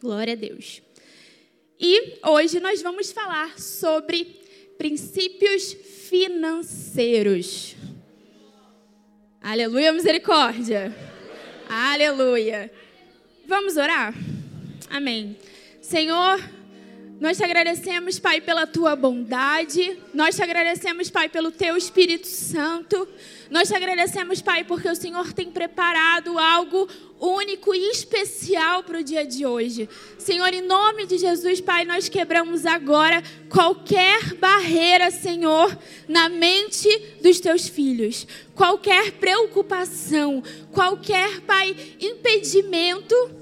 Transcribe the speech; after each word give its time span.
Glória 0.00 0.34
a 0.34 0.36
Deus. 0.36 0.80
E 1.80 2.18
hoje 2.24 2.60
nós 2.60 2.80
vamos 2.82 3.10
falar 3.10 3.58
sobre 3.58 4.40
princípios 4.76 5.72
financeiros. 6.08 7.74
Aleluia, 9.40 9.92
misericórdia. 9.92 10.94
Aleluia. 11.68 12.70
Vamos 13.46 13.76
orar? 13.76 14.14
Amém. 14.88 15.36
Senhor, 15.80 16.38
nós 17.20 17.36
te 17.36 17.42
agradecemos, 17.42 18.20
Pai, 18.20 18.40
pela 18.40 18.64
tua 18.64 18.94
bondade. 18.94 19.98
Nós 20.14 20.36
te 20.36 20.42
agradecemos, 20.42 21.10
Pai, 21.10 21.28
pelo 21.28 21.50
teu 21.50 21.76
Espírito 21.76 22.28
Santo. 22.28 23.08
Nós 23.50 23.66
te 23.66 23.74
agradecemos, 23.74 24.40
Pai, 24.40 24.62
porque 24.62 24.88
o 24.88 24.94
Senhor 24.94 25.32
tem 25.32 25.50
preparado 25.50 26.38
algo 26.38 26.88
único 27.18 27.74
e 27.74 27.90
especial 27.90 28.84
para 28.84 28.98
o 28.98 29.02
dia 29.02 29.26
de 29.26 29.44
hoje. 29.44 29.88
Senhor, 30.16 30.54
em 30.54 30.62
nome 30.62 31.06
de 31.06 31.18
Jesus, 31.18 31.60
Pai, 31.60 31.84
nós 31.84 32.08
quebramos 32.08 32.64
agora 32.64 33.20
qualquer 33.48 34.34
barreira, 34.34 35.10
Senhor, 35.10 35.76
na 36.06 36.28
mente 36.28 36.88
dos 37.20 37.40
teus 37.40 37.66
filhos. 37.66 38.28
Qualquer 38.54 39.10
preocupação, 39.12 40.40
qualquer, 40.70 41.40
Pai, 41.40 41.74
impedimento 42.00 43.37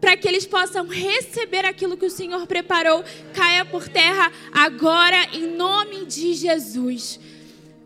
para 0.00 0.16
que 0.16 0.26
eles 0.26 0.46
possam 0.46 0.86
receber 0.86 1.64
aquilo 1.64 1.96
que 1.96 2.06
o 2.06 2.10
Senhor 2.10 2.46
preparou, 2.46 3.04
caia 3.34 3.64
por 3.64 3.88
terra 3.88 4.32
agora, 4.52 5.28
em 5.32 5.46
nome 5.56 6.06
de 6.06 6.34
Jesus. 6.34 7.20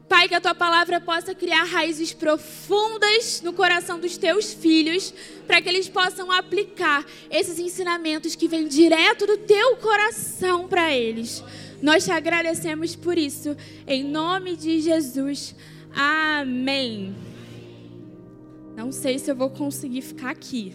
Pai, 0.09 0.29
que 0.29 0.35
a 0.35 0.41
tua 0.41 0.55
palavra 0.55 1.01
possa 1.01 1.35
criar 1.35 1.65
raízes 1.65 2.13
profundas 2.13 3.41
no 3.43 3.53
coração 3.53 3.99
dos 3.99 4.17
teus 4.17 4.53
filhos, 4.53 5.13
para 5.47 5.61
que 5.61 5.69
eles 5.69 5.89
possam 5.89 6.31
aplicar 6.31 7.05
esses 7.31 7.59
ensinamentos 7.59 8.37
que 8.37 8.47
vêm 8.47 8.69
direto 8.69 9.27
do 9.27 9.39
teu 9.39 9.77
coração 9.79 10.69
para 10.69 10.95
eles. 10.95 11.43
Nós 11.83 12.05
te 12.05 12.13
agradecemos 12.13 12.95
por 12.95 13.19
isso, 13.19 13.57
em 13.87 14.05
nome 14.05 14.57
de 14.57 14.81
Jesus. 14.81 15.55
Amém. 15.93 17.15
Não 18.77 18.93
sei 18.93 19.19
se 19.19 19.31
eu 19.31 19.37
vou 19.37 19.51
conseguir 19.51 20.03
ficar 20.03 20.31
aqui. 20.31 20.75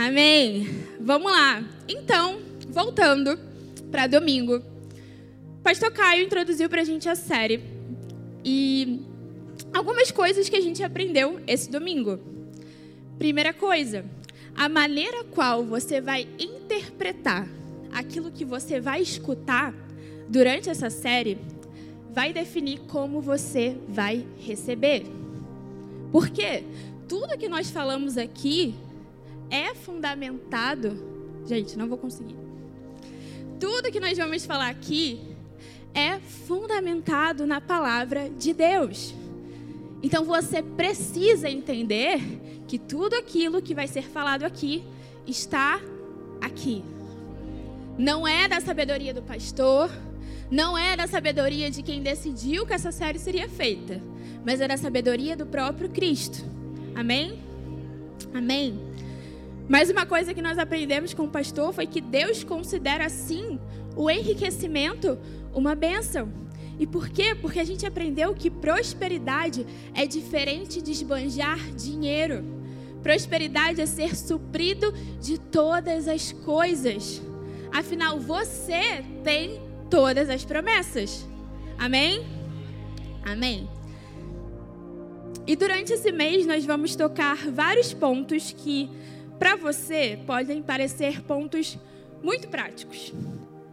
Amém. 0.00 0.66
Vamos 0.98 1.30
lá. 1.30 1.62
Então, 1.86 2.40
voltando 2.70 3.38
para 3.90 4.06
domingo. 4.06 4.62
Pastor 5.62 5.92
Caio 5.92 6.24
introduziu 6.24 6.70
para 6.70 6.80
a 6.80 6.84
gente 6.84 7.06
a 7.06 7.14
série 7.14 7.60
e 8.42 9.02
algumas 9.74 10.10
coisas 10.10 10.48
que 10.48 10.56
a 10.56 10.60
gente 10.62 10.82
aprendeu 10.82 11.38
esse 11.46 11.70
domingo. 11.70 12.18
Primeira 13.18 13.52
coisa, 13.52 14.06
a 14.56 14.70
maneira 14.70 15.22
qual 15.24 15.66
você 15.66 16.00
vai 16.00 16.26
interpretar 16.38 17.46
aquilo 17.92 18.30
que 18.30 18.42
você 18.42 18.80
vai 18.80 19.02
escutar 19.02 19.74
durante 20.30 20.70
essa 20.70 20.88
série 20.88 21.36
vai 22.10 22.32
definir 22.32 22.78
como 22.88 23.20
você 23.20 23.76
vai 23.86 24.26
receber. 24.38 25.04
Porque 26.10 26.64
tudo 27.06 27.36
que 27.36 27.50
nós 27.50 27.70
falamos 27.70 28.16
aqui 28.16 28.74
é 29.50 29.74
fundamentado. 29.74 31.42
Gente, 31.46 31.76
não 31.76 31.88
vou 31.88 31.98
conseguir. 31.98 32.36
Tudo 33.58 33.90
que 33.90 34.00
nós 34.00 34.16
vamos 34.16 34.44
falar 34.46 34.68
aqui 34.68 35.20
é 35.94 36.18
fundamentado 36.18 37.46
na 37.46 37.60
palavra 37.60 38.30
de 38.30 38.54
Deus. 38.54 39.14
Então 40.02 40.24
você 40.24 40.62
precisa 40.62 41.48
entender 41.50 42.20
que 42.66 42.78
tudo 42.78 43.14
aquilo 43.14 43.60
que 43.60 43.74
vai 43.74 43.86
ser 43.86 44.04
falado 44.04 44.44
aqui 44.44 44.84
está 45.26 45.80
aqui. 46.40 46.82
Não 47.98 48.26
é 48.26 48.48
da 48.48 48.60
sabedoria 48.60 49.12
do 49.12 49.22
pastor, 49.22 49.90
não 50.50 50.76
é 50.76 50.96
da 50.96 51.06
sabedoria 51.06 51.70
de 51.70 51.82
quem 51.82 52.02
decidiu 52.02 52.64
que 52.64 52.72
essa 52.72 52.90
série 52.90 53.18
seria 53.18 53.48
feita, 53.48 54.00
mas 54.44 54.60
é 54.60 54.68
da 54.68 54.76
sabedoria 54.76 55.36
do 55.36 55.44
próprio 55.44 55.88
Cristo. 55.88 56.44
Amém? 56.94 57.38
Amém. 58.32 58.80
Mas 59.70 59.88
uma 59.88 60.04
coisa 60.04 60.34
que 60.34 60.42
nós 60.42 60.58
aprendemos 60.58 61.14
com 61.14 61.26
o 61.26 61.30
pastor 61.30 61.72
foi 61.72 61.86
que 61.86 62.00
Deus 62.00 62.42
considera 62.42 63.08
sim 63.08 63.56
o 63.94 64.10
enriquecimento 64.10 65.16
uma 65.54 65.76
bênção. 65.76 66.28
E 66.76 66.88
por 66.88 67.08
quê? 67.08 67.36
Porque 67.36 67.60
a 67.60 67.64
gente 67.64 67.86
aprendeu 67.86 68.34
que 68.34 68.50
prosperidade 68.50 69.64
é 69.94 70.08
diferente 70.08 70.82
de 70.82 70.90
esbanjar 70.90 71.56
dinheiro. 71.76 72.44
Prosperidade 73.00 73.80
é 73.80 73.86
ser 73.86 74.16
suprido 74.16 74.92
de 75.20 75.38
todas 75.38 76.08
as 76.08 76.32
coisas. 76.32 77.22
Afinal, 77.70 78.18
você 78.18 79.04
tem 79.22 79.60
todas 79.88 80.28
as 80.28 80.44
promessas. 80.44 81.24
Amém? 81.78 82.26
Amém. 83.24 83.70
E 85.46 85.54
durante 85.54 85.92
esse 85.92 86.10
mês 86.10 86.44
nós 86.44 86.66
vamos 86.66 86.96
tocar 86.96 87.36
vários 87.52 87.94
pontos 87.94 88.50
que 88.50 88.90
para 89.40 89.56
você 89.56 90.18
podem 90.26 90.62
parecer 90.62 91.22
pontos 91.22 91.78
muito 92.22 92.46
práticos, 92.48 93.10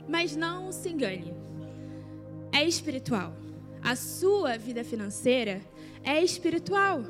mas 0.07 0.33
não 0.33 0.71
se 0.71 0.87
engane. 0.87 1.33
É 2.53 2.63
espiritual. 2.63 3.33
A 3.83 3.93
sua 3.93 4.57
vida 4.57 4.81
financeira 4.85 5.59
é 6.05 6.23
espiritual. 6.23 7.03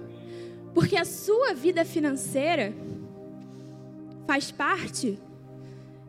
Porque 0.73 0.97
a 0.97 1.05
sua 1.05 1.53
vida 1.53 1.85
financeira 1.85 2.73
faz 4.25 4.51
parte 4.51 5.19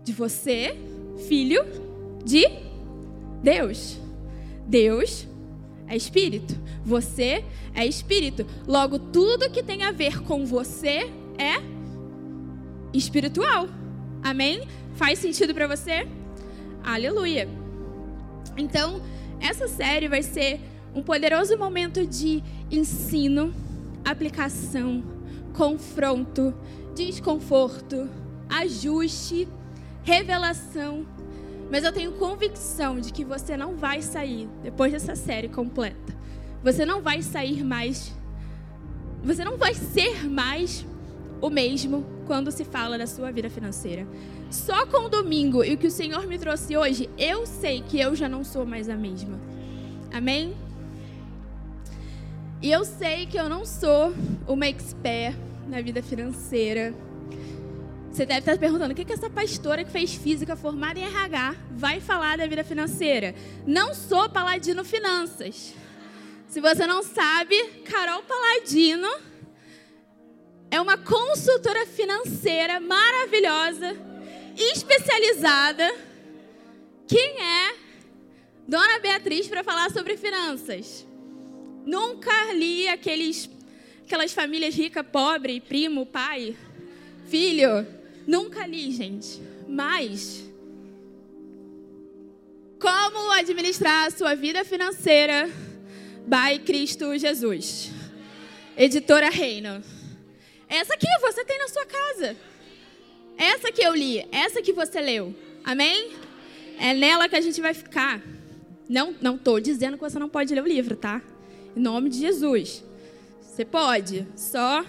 de 0.02 0.12
você, 0.14 0.74
filho 1.28 1.62
de 2.24 2.46
Deus. 3.42 3.98
Deus 4.66 5.28
é 5.86 5.94
espírito. 5.94 6.54
Você 6.82 7.44
é 7.74 7.84
espírito. 7.84 8.46
Logo, 8.66 8.98
tudo 8.98 9.50
que 9.50 9.62
tem 9.62 9.82
a 9.82 9.92
ver 9.92 10.22
com 10.22 10.46
você 10.46 11.10
é 11.36 11.77
espiritual. 12.92 13.68
Amém? 14.22 14.66
Faz 14.94 15.18
sentido 15.18 15.54
para 15.54 15.66
você? 15.66 16.06
Aleluia. 16.82 17.48
Então, 18.56 19.00
essa 19.40 19.68
série 19.68 20.08
vai 20.08 20.22
ser 20.22 20.60
um 20.94 21.02
poderoso 21.02 21.56
momento 21.56 22.06
de 22.06 22.42
ensino, 22.70 23.54
aplicação, 24.04 25.02
confronto, 25.52 26.54
desconforto, 26.94 28.08
ajuste, 28.48 29.46
revelação. 30.02 31.06
Mas 31.70 31.84
eu 31.84 31.92
tenho 31.92 32.12
convicção 32.12 32.98
de 32.98 33.12
que 33.12 33.24
você 33.24 33.56
não 33.56 33.76
vai 33.76 34.00
sair 34.00 34.48
depois 34.62 34.92
dessa 34.92 35.14
série 35.14 35.48
completa. 35.48 36.16
Você 36.64 36.84
não 36.84 37.02
vai 37.02 37.22
sair 37.22 37.62
mais. 37.62 38.12
Você 39.22 39.44
não 39.44 39.56
vai 39.56 39.74
ser 39.74 40.28
mais 40.28 40.84
o 41.40 41.50
mesmo 41.50 42.17
quando 42.28 42.52
se 42.52 42.62
fala 42.62 42.98
da 42.98 43.06
sua 43.06 43.32
vida 43.32 43.48
financeira. 43.48 44.06
Só 44.50 44.86
com 44.86 45.06
o 45.06 45.08
domingo 45.08 45.64
e 45.64 45.72
o 45.72 45.78
que 45.78 45.86
o 45.86 45.90
Senhor 45.90 46.26
me 46.26 46.38
trouxe 46.38 46.76
hoje, 46.76 47.08
eu 47.16 47.46
sei 47.46 47.80
que 47.80 47.98
eu 47.98 48.14
já 48.14 48.28
não 48.28 48.44
sou 48.44 48.66
mais 48.66 48.88
a 48.90 48.96
mesma. 48.96 49.40
Amém? 50.12 50.54
E 52.60 52.70
eu 52.70 52.84
sei 52.84 53.24
que 53.24 53.38
eu 53.38 53.48
não 53.48 53.64
sou 53.64 54.12
uma 54.46 54.66
expert 54.66 55.34
na 55.66 55.80
vida 55.80 56.02
financeira. 56.02 56.94
Você 58.12 58.26
deve 58.26 58.40
estar 58.40 58.58
perguntando: 58.58 58.92
o 58.92 58.94
que, 58.94 59.06
que 59.06 59.12
essa 59.12 59.30
pastora 59.30 59.82
que 59.82 59.90
fez 59.90 60.14
física 60.14 60.54
formada 60.54 60.98
em 60.98 61.04
RH 61.04 61.54
vai 61.70 61.98
falar 61.98 62.36
da 62.36 62.46
vida 62.46 62.62
financeira? 62.62 63.34
Não 63.66 63.94
sou 63.94 64.28
Paladino 64.28 64.84
Finanças. 64.84 65.72
Se 66.46 66.60
você 66.60 66.86
não 66.86 67.02
sabe, 67.02 67.56
Carol 67.84 68.22
Paladino 68.22 69.08
é 70.70 70.80
uma 70.80 70.98
consultora 70.98 71.86
financeira 71.86 72.78
maravilhosa, 72.80 73.96
especializada. 74.56 75.94
Quem 77.06 77.42
é 77.42 77.74
Dona 78.66 78.98
Beatriz 78.98 79.46
para 79.46 79.64
falar 79.64 79.90
sobre 79.90 80.16
finanças? 80.16 81.06
Nunca 81.86 82.52
li 82.52 82.86
aqueles, 82.86 83.48
aquelas 84.04 84.32
famílias 84.32 84.74
rica, 84.74 85.02
pobre, 85.02 85.60
primo, 85.60 86.04
pai, 86.04 86.54
filho. 87.28 87.86
Nunca 88.26 88.66
li, 88.66 88.92
gente. 88.92 89.40
Mas 89.66 90.44
como 92.78 93.32
administrar 93.32 94.06
a 94.06 94.10
sua 94.10 94.34
vida 94.34 94.64
financeira 94.64 95.48
by 96.26 96.58
Cristo 96.60 97.16
Jesus. 97.18 97.90
Editora 98.76 99.30
Reino. 99.30 99.82
Essa 100.68 100.94
aqui 100.94 101.06
você 101.20 101.44
tem 101.44 101.58
na 101.58 101.68
sua 101.68 101.86
casa. 101.86 102.36
Essa 103.36 103.72
que 103.72 103.82
eu 103.82 103.94
li, 103.94 104.26
essa 104.30 104.60
que 104.60 104.72
você 104.72 105.00
leu. 105.00 105.34
Amém? 105.64 106.12
É 106.78 106.92
nela 106.92 107.28
que 107.28 107.36
a 107.36 107.40
gente 107.40 107.60
vai 107.60 107.72
ficar. 107.72 108.20
Não, 108.88 109.14
não 109.20 109.36
estou 109.36 109.60
dizendo 109.60 109.96
que 109.96 110.02
você 110.02 110.18
não 110.18 110.28
pode 110.28 110.54
ler 110.54 110.62
o 110.62 110.66
livro, 110.66 110.96
tá? 110.96 111.22
Em 111.76 111.80
nome 111.80 112.10
de 112.10 112.18
Jesus. 112.18 112.84
Você 113.40 113.64
pode, 113.64 114.26
só 114.36 114.84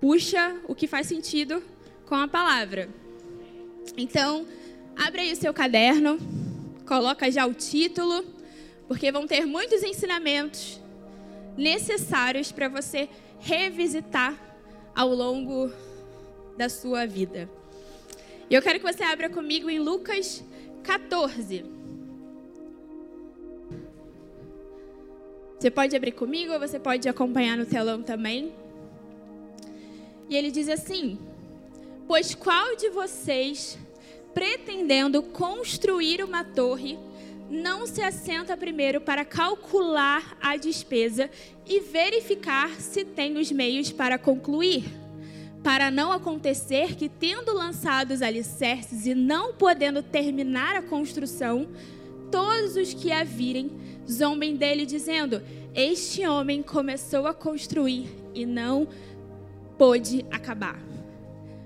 puxa 0.00 0.56
o 0.68 0.74
que 0.74 0.86
faz 0.86 1.06
sentido 1.06 1.62
com 2.06 2.14
a 2.14 2.28
palavra. 2.28 2.88
Então, 3.96 4.46
abre 4.96 5.22
aí 5.22 5.32
o 5.32 5.36
seu 5.36 5.52
caderno, 5.52 6.18
coloca 6.86 7.30
já 7.30 7.46
o 7.46 7.54
título, 7.54 8.24
porque 8.86 9.10
vão 9.10 9.26
ter 9.26 9.46
muitos 9.46 9.82
ensinamentos 9.82 10.80
necessários 11.56 12.52
para 12.52 12.68
você 12.68 13.08
revisitar 13.38 14.34
ao 14.94 15.08
longo 15.08 15.70
da 16.56 16.68
sua 16.68 17.06
vida. 17.06 17.48
E 18.48 18.54
eu 18.54 18.62
quero 18.62 18.78
que 18.78 18.92
você 18.92 19.02
abra 19.02 19.28
comigo 19.28 19.68
em 19.68 19.78
Lucas 19.78 20.42
14. 20.82 21.64
Você 25.58 25.70
pode 25.70 25.96
abrir 25.96 26.12
comigo 26.12 26.52
ou 26.52 26.60
você 26.60 26.78
pode 26.78 27.08
acompanhar 27.08 27.56
no 27.56 27.66
telão 27.66 28.02
também. 28.02 28.52
E 30.28 30.36
ele 30.36 30.50
diz 30.50 30.68
assim: 30.68 31.18
Pois 32.06 32.34
qual 32.34 32.76
de 32.76 32.90
vocês, 32.90 33.78
pretendendo 34.34 35.22
construir 35.22 36.22
uma 36.22 36.44
torre, 36.44 36.98
não 37.50 37.86
se 37.86 38.02
assenta 38.02 38.56
primeiro 38.56 39.00
para 39.00 39.24
calcular 39.24 40.36
a 40.40 40.56
despesa 40.56 41.30
e 41.66 41.80
verificar 41.80 42.70
se 42.80 43.04
tem 43.04 43.36
os 43.38 43.50
meios 43.52 43.92
para 43.92 44.18
concluir? 44.18 44.84
Para 45.62 45.90
não 45.90 46.12
acontecer 46.12 46.94
que, 46.94 47.08
tendo 47.08 47.52
lançado 47.52 48.12
os 48.12 48.22
alicerces 48.22 49.06
e 49.06 49.14
não 49.14 49.52
podendo 49.52 50.02
terminar 50.02 50.76
a 50.76 50.82
construção, 50.82 51.68
todos 52.30 52.76
os 52.76 52.94
que 52.94 53.10
a 53.10 53.24
virem 53.24 53.70
zombem 54.08 54.56
dele, 54.56 54.86
dizendo: 54.86 55.42
Este 55.74 56.26
homem 56.26 56.62
começou 56.62 57.26
a 57.26 57.34
construir 57.34 58.08
e 58.34 58.46
não 58.46 58.88
pôde 59.76 60.24
acabar. 60.30 60.80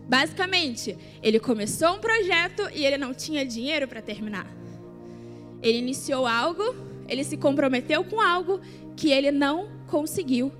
Basicamente, 0.09 0.99
ele 1.23 1.39
começou 1.39 1.95
um 1.95 2.01
projeto 2.01 2.69
e 2.75 2.85
ele 2.85 2.99
não 2.99 3.15
tinha 3.15 3.47
dinheiro 3.47 3.87
para 3.87 4.03
terminar. 4.03 4.60
Ele 5.63 5.79
iniciou 5.79 6.27
algo, 6.27 6.75
ele 7.09 7.25
se 7.25 7.37
comprometeu 7.37 8.05
com 8.05 8.21
algo 8.21 8.61
que 8.97 9.11
ele 9.11 9.31
não 9.31 9.69
conseguiu 9.87 10.53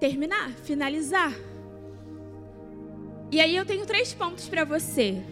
terminar, 0.00 0.50
finalizar. 0.64 1.32
E 3.30 3.40
aí 3.40 3.56
eu 3.56 3.64
tenho 3.64 3.84
três 3.84 4.14
pontos 4.14 4.48
para 4.48 4.64
você 4.64 5.22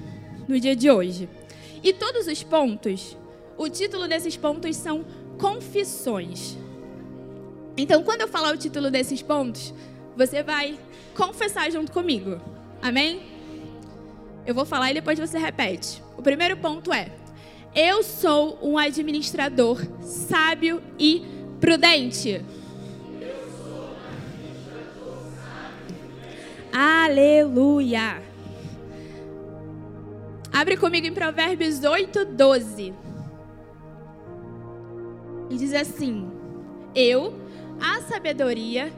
no 0.49 0.58
dia 0.58 0.75
de 0.75 0.91
hoje. 0.91 1.29
E 1.82 1.93
todos 1.93 2.26
os 2.26 2.43
pontos, 2.43 3.17
o 3.56 3.69
título 3.69 4.08
desses 4.08 4.37
pontos 4.37 4.76
são 4.76 5.05
confissões. 5.38 6.56
Então, 7.76 8.02
quando 8.02 8.23
eu 8.23 8.29
falar 8.29 8.55
o 8.55 8.56
título 8.56 8.91
desses 8.91 9.20
pontos, 9.20 9.75
você 10.17 10.43
vai 10.43 10.79
confessar 11.14 11.70
junto 11.70 11.93
comigo. 11.93 12.41
Amém? 12.81 13.23
Eu 14.46 14.55
vou 14.55 14.64
falar 14.64 14.91
e 14.91 14.94
depois 14.94 15.19
você 15.19 15.38
repete. 15.38 16.02
O 16.17 16.23
primeiro 16.23 16.56
ponto 16.56 16.93
é: 16.93 17.11
Eu 17.74 18.04
sou 18.04 18.56
um 18.62 18.78
administrador 18.78 19.84
sábio 20.00 20.80
e 20.96 21.24
prudente. 21.60 22.40
Aleluia. 26.72 28.22
Abre 30.52 30.76
comigo 30.76 31.08
em 31.08 31.12
Provérbios 31.12 31.82
8, 31.82 32.26
12. 32.26 32.94
E 35.50 35.56
diz 35.56 35.74
assim: 35.74 36.30
Eu, 36.94 37.34
a 37.80 38.02
sabedoria, 38.02 38.92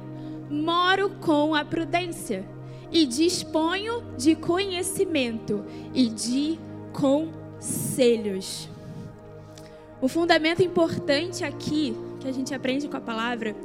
moro 0.50 1.08
com 1.18 1.54
a 1.54 1.64
prudência 1.64 2.44
e 2.92 3.06
disponho 3.06 4.02
de 4.18 4.34
conhecimento 4.34 5.64
e 5.94 6.10
de 6.10 6.58
conselhos. 7.56 8.68
O 10.00 10.08
fundamento 10.08 10.62
importante 10.62 11.44
aqui 11.44 11.96
que 12.20 12.28
a 12.28 12.32
gente 12.32 12.54
aprende 12.54 12.86
com 12.86 12.96
a 12.96 13.00
palavra 13.00 13.56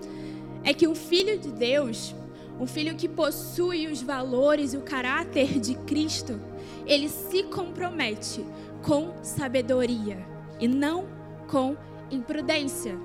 é 0.64 0.74
que 0.74 0.88
um 0.88 0.96
filho 0.96 1.38
de 1.38 1.52
Deus, 1.52 2.16
um 2.60 2.66
filho 2.66 2.96
que 2.96 3.10
possui 3.10 3.88
os 3.88 4.02
valores 4.02 4.74
e 4.74 4.78
o 4.78 4.82
caráter 4.82 5.60
de 5.60 5.76
Cristo, 5.76 6.40
ele 6.86 7.10
se 7.10 7.44
compromete 7.44 8.46
com 8.82 9.14
sabedoria 9.22 10.26
e 10.60 10.68
não 10.68 11.06
com 11.48 11.76
imprudência. 12.10 12.96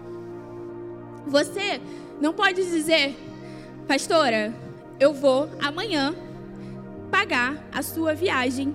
Você 1.26 1.80
não 2.20 2.32
pode 2.32 2.64
dizer, 2.64 3.16
Pastora, 3.88 4.54
eu 5.00 5.12
vou 5.12 5.50
amanhã 5.60 6.14
pagar 7.10 7.62
a 7.72 7.82
sua 7.82 8.14
viagem 8.14 8.74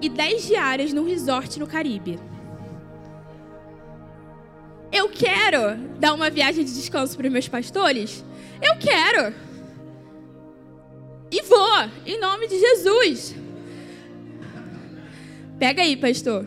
e 0.00 0.08
10 0.08 0.46
diárias 0.46 0.92
num 0.92 1.04
resort 1.04 1.58
no 1.58 1.66
Caribe. 1.66 2.18
Eu 4.92 5.08
quero 5.08 5.76
dar 5.98 6.14
uma 6.14 6.30
viagem 6.30 6.64
de 6.64 6.72
descanso 6.72 7.16
para 7.16 7.26
os 7.26 7.32
meus 7.32 7.48
pastores? 7.48 8.24
Eu 8.62 8.76
quero. 8.78 9.34
E 11.30 11.42
vou, 11.42 11.90
em 12.06 12.20
nome 12.20 12.46
de 12.46 12.58
Jesus. 12.60 13.34
Pega 15.58 15.82
aí, 15.82 15.96
pastor. 15.96 16.46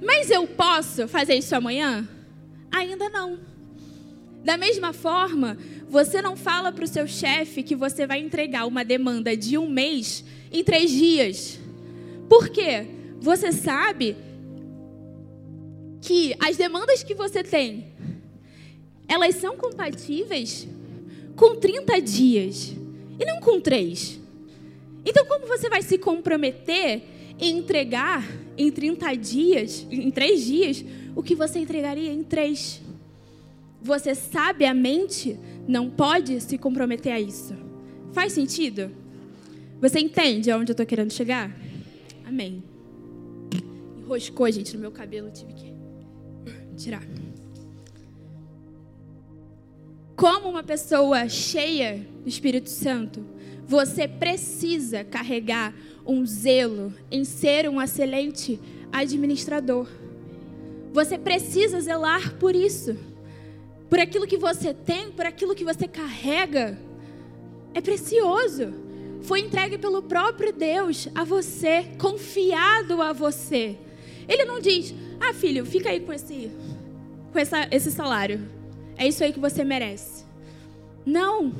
Mas 0.00 0.30
eu 0.30 0.46
posso 0.46 1.08
fazer 1.08 1.34
isso 1.34 1.56
amanhã? 1.56 2.08
Ainda 2.70 3.08
não. 3.08 3.38
Da 4.44 4.56
mesma 4.56 4.92
forma, 4.92 5.58
você 5.88 6.22
não 6.22 6.36
fala 6.36 6.70
para 6.70 6.84
o 6.84 6.88
seu 6.88 7.06
chefe 7.06 7.62
que 7.62 7.74
você 7.74 8.06
vai 8.06 8.20
entregar 8.20 8.66
uma 8.66 8.84
demanda 8.84 9.36
de 9.36 9.58
um 9.58 9.68
mês 9.68 10.24
em 10.52 10.62
três 10.62 10.90
dias. 10.90 11.58
Por 12.28 12.48
quê? 12.48 12.86
Você 13.20 13.52
sabe 13.52 14.16
que 16.00 16.34
as 16.38 16.56
demandas 16.56 17.02
que 17.02 17.14
você 17.14 17.42
tem, 17.42 17.92
elas 19.08 19.34
são 19.36 19.56
compatíveis 19.56 20.68
com 21.34 21.56
30 21.56 22.00
dias 22.00 22.76
e 23.18 23.24
não 23.24 23.40
com 23.40 23.60
três. 23.60 24.18
Então, 25.04 25.24
como 25.26 25.46
você 25.46 25.68
vai 25.68 25.82
se 25.82 25.96
comprometer 25.96 27.02
em 27.40 27.58
entregar 27.58 28.28
em 28.56 28.70
30 28.70 29.14
dias, 29.14 29.86
em 29.90 30.10
três 30.10 30.44
dias, 30.44 30.84
o 31.16 31.22
que 31.22 31.34
você 31.34 31.58
entregaria 31.58 32.12
em 32.12 32.22
três? 32.22 32.82
Você 33.80 34.14
sabiamente 34.14 35.38
não 35.66 35.88
pode 35.88 36.40
se 36.40 36.58
comprometer 36.58 37.12
a 37.12 37.20
isso. 37.20 37.54
Faz 38.12 38.32
sentido? 38.32 38.90
Você 39.80 40.00
entende 40.00 40.50
aonde 40.50 40.70
eu 40.70 40.74
estou 40.74 40.86
querendo 40.86 41.12
chegar? 41.12 41.67
Amém. 42.28 42.62
Enroscou, 43.96 44.50
gente, 44.52 44.74
no 44.74 44.80
meu 44.80 44.92
cabelo, 44.92 45.30
tive 45.30 45.54
que 45.54 45.74
tirar. 46.76 47.02
Como 50.14 50.50
uma 50.50 50.62
pessoa 50.62 51.26
cheia 51.26 52.06
do 52.22 52.28
Espírito 52.28 52.68
Santo, 52.68 53.24
você 53.66 54.06
precisa 54.06 55.02
carregar 55.04 55.74
um 56.06 56.26
zelo 56.26 56.92
em 57.10 57.24
ser 57.24 57.66
um 57.66 57.80
excelente 57.80 58.60
administrador. 58.92 59.88
Você 60.92 61.16
precisa 61.16 61.80
zelar 61.80 62.34
por 62.34 62.54
isso 62.54 62.94
por 63.88 63.98
aquilo 63.98 64.26
que 64.26 64.36
você 64.36 64.74
tem, 64.74 65.10
por 65.10 65.24
aquilo 65.24 65.54
que 65.54 65.64
você 65.64 65.88
carrega, 65.88 66.78
é 67.72 67.80
precioso. 67.80 68.74
Foi 69.22 69.40
entregue 69.40 69.78
pelo 69.78 70.02
próprio 70.02 70.52
Deus 70.52 71.08
a 71.14 71.24
você, 71.24 71.84
confiado 71.98 73.02
a 73.02 73.12
você. 73.12 73.76
Ele 74.28 74.44
não 74.44 74.60
diz: 74.60 74.94
"Ah, 75.20 75.32
filho, 75.34 75.64
fica 75.66 75.90
aí 75.90 76.00
com 76.00 76.12
esse 76.12 76.50
com 77.32 77.38
essa, 77.38 77.68
esse 77.70 77.90
salário. 77.90 78.48
É 78.96 79.06
isso 79.06 79.22
aí 79.22 79.32
que 79.32 79.40
você 79.40 79.64
merece." 79.64 80.24
Não. 81.04 81.52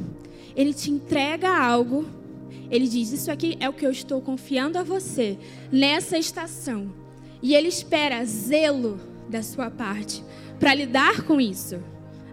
Ele 0.56 0.74
te 0.74 0.90
entrega 0.90 1.48
algo. 1.48 2.06
Ele 2.70 2.86
diz: 2.86 3.12
"Isso 3.12 3.30
aqui 3.30 3.56
é 3.60 3.68
o 3.68 3.72
que 3.72 3.86
eu 3.86 3.90
estou 3.90 4.20
confiando 4.20 4.78
a 4.78 4.82
você 4.82 5.38
nessa 5.70 6.18
estação." 6.18 6.92
E 7.42 7.54
ele 7.54 7.68
espera 7.68 8.24
zelo 8.24 8.98
da 9.28 9.42
sua 9.42 9.70
parte 9.70 10.24
para 10.58 10.74
lidar 10.74 11.22
com 11.22 11.40
isso. 11.40 11.78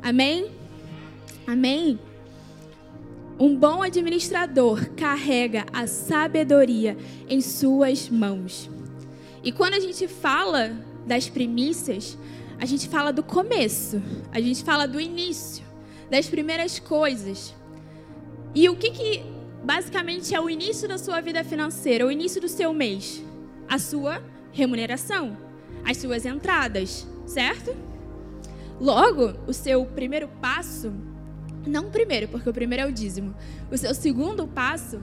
Amém? 0.01 0.49
Amém? 1.45 1.99
Um 3.37 3.53
bom 3.53 3.81
administrador 3.81 4.91
carrega 4.91 5.65
a 5.73 5.87
sabedoria 5.87 6.97
em 7.27 7.41
suas 7.41 8.09
mãos. 8.09 8.69
E 9.43 9.51
quando 9.51 9.73
a 9.73 9.79
gente 9.79 10.07
fala 10.07 10.71
das 11.05 11.27
primícias, 11.27 12.17
a 12.57 12.65
gente 12.65 12.87
fala 12.87 13.11
do 13.11 13.21
começo, 13.21 14.01
a 14.31 14.39
gente 14.39 14.63
fala 14.63 14.87
do 14.87 15.01
início, 15.01 15.65
das 16.09 16.27
primeiras 16.27 16.79
coisas. 16.79 17.53
E 18.55 18.69
o 18.69 18.75
que, 18.77 18.91
que 18.91 19.23
basicamente 19.61 20.33
é 20.33 20.39
o 20.39 20.49
início 20.49 20.87
da 20.87 20.97
sua 20.97 21.19
vida 21.19 21.43
financeira, 21.43 22.05
o 22.05 22.11
início 22.11 22.39
do 22.39 22.47
seu 22.47 22.73
mês? 22.73 23.21
A 23.67 23.77
sua 23.77 24.23
remuneração, 24.53 25.37
as 25.83 25.97
suas 25.97 26.25
entradas, 26.25 27.05
certo? 27.25 27.75
Logo, 28.79 29.33
o 29.45 29.51
seu 29.51 29.85
primeiro 29.85 30.29
passo, 30.39 30.93
não 31.65 31.87
o 31.87 31.91
primeiro, 31.91 32.27
porque 32.27 32.49
o 32.49 32.53
primeiro 32.53 32.83
é 32.83 32.87
o 32.87 32.91
dízimo, 32.91 33.35
o 33.71 33.77
seu 33.77 33.93
segundo 33.93 34.47
passo 34.47 35.01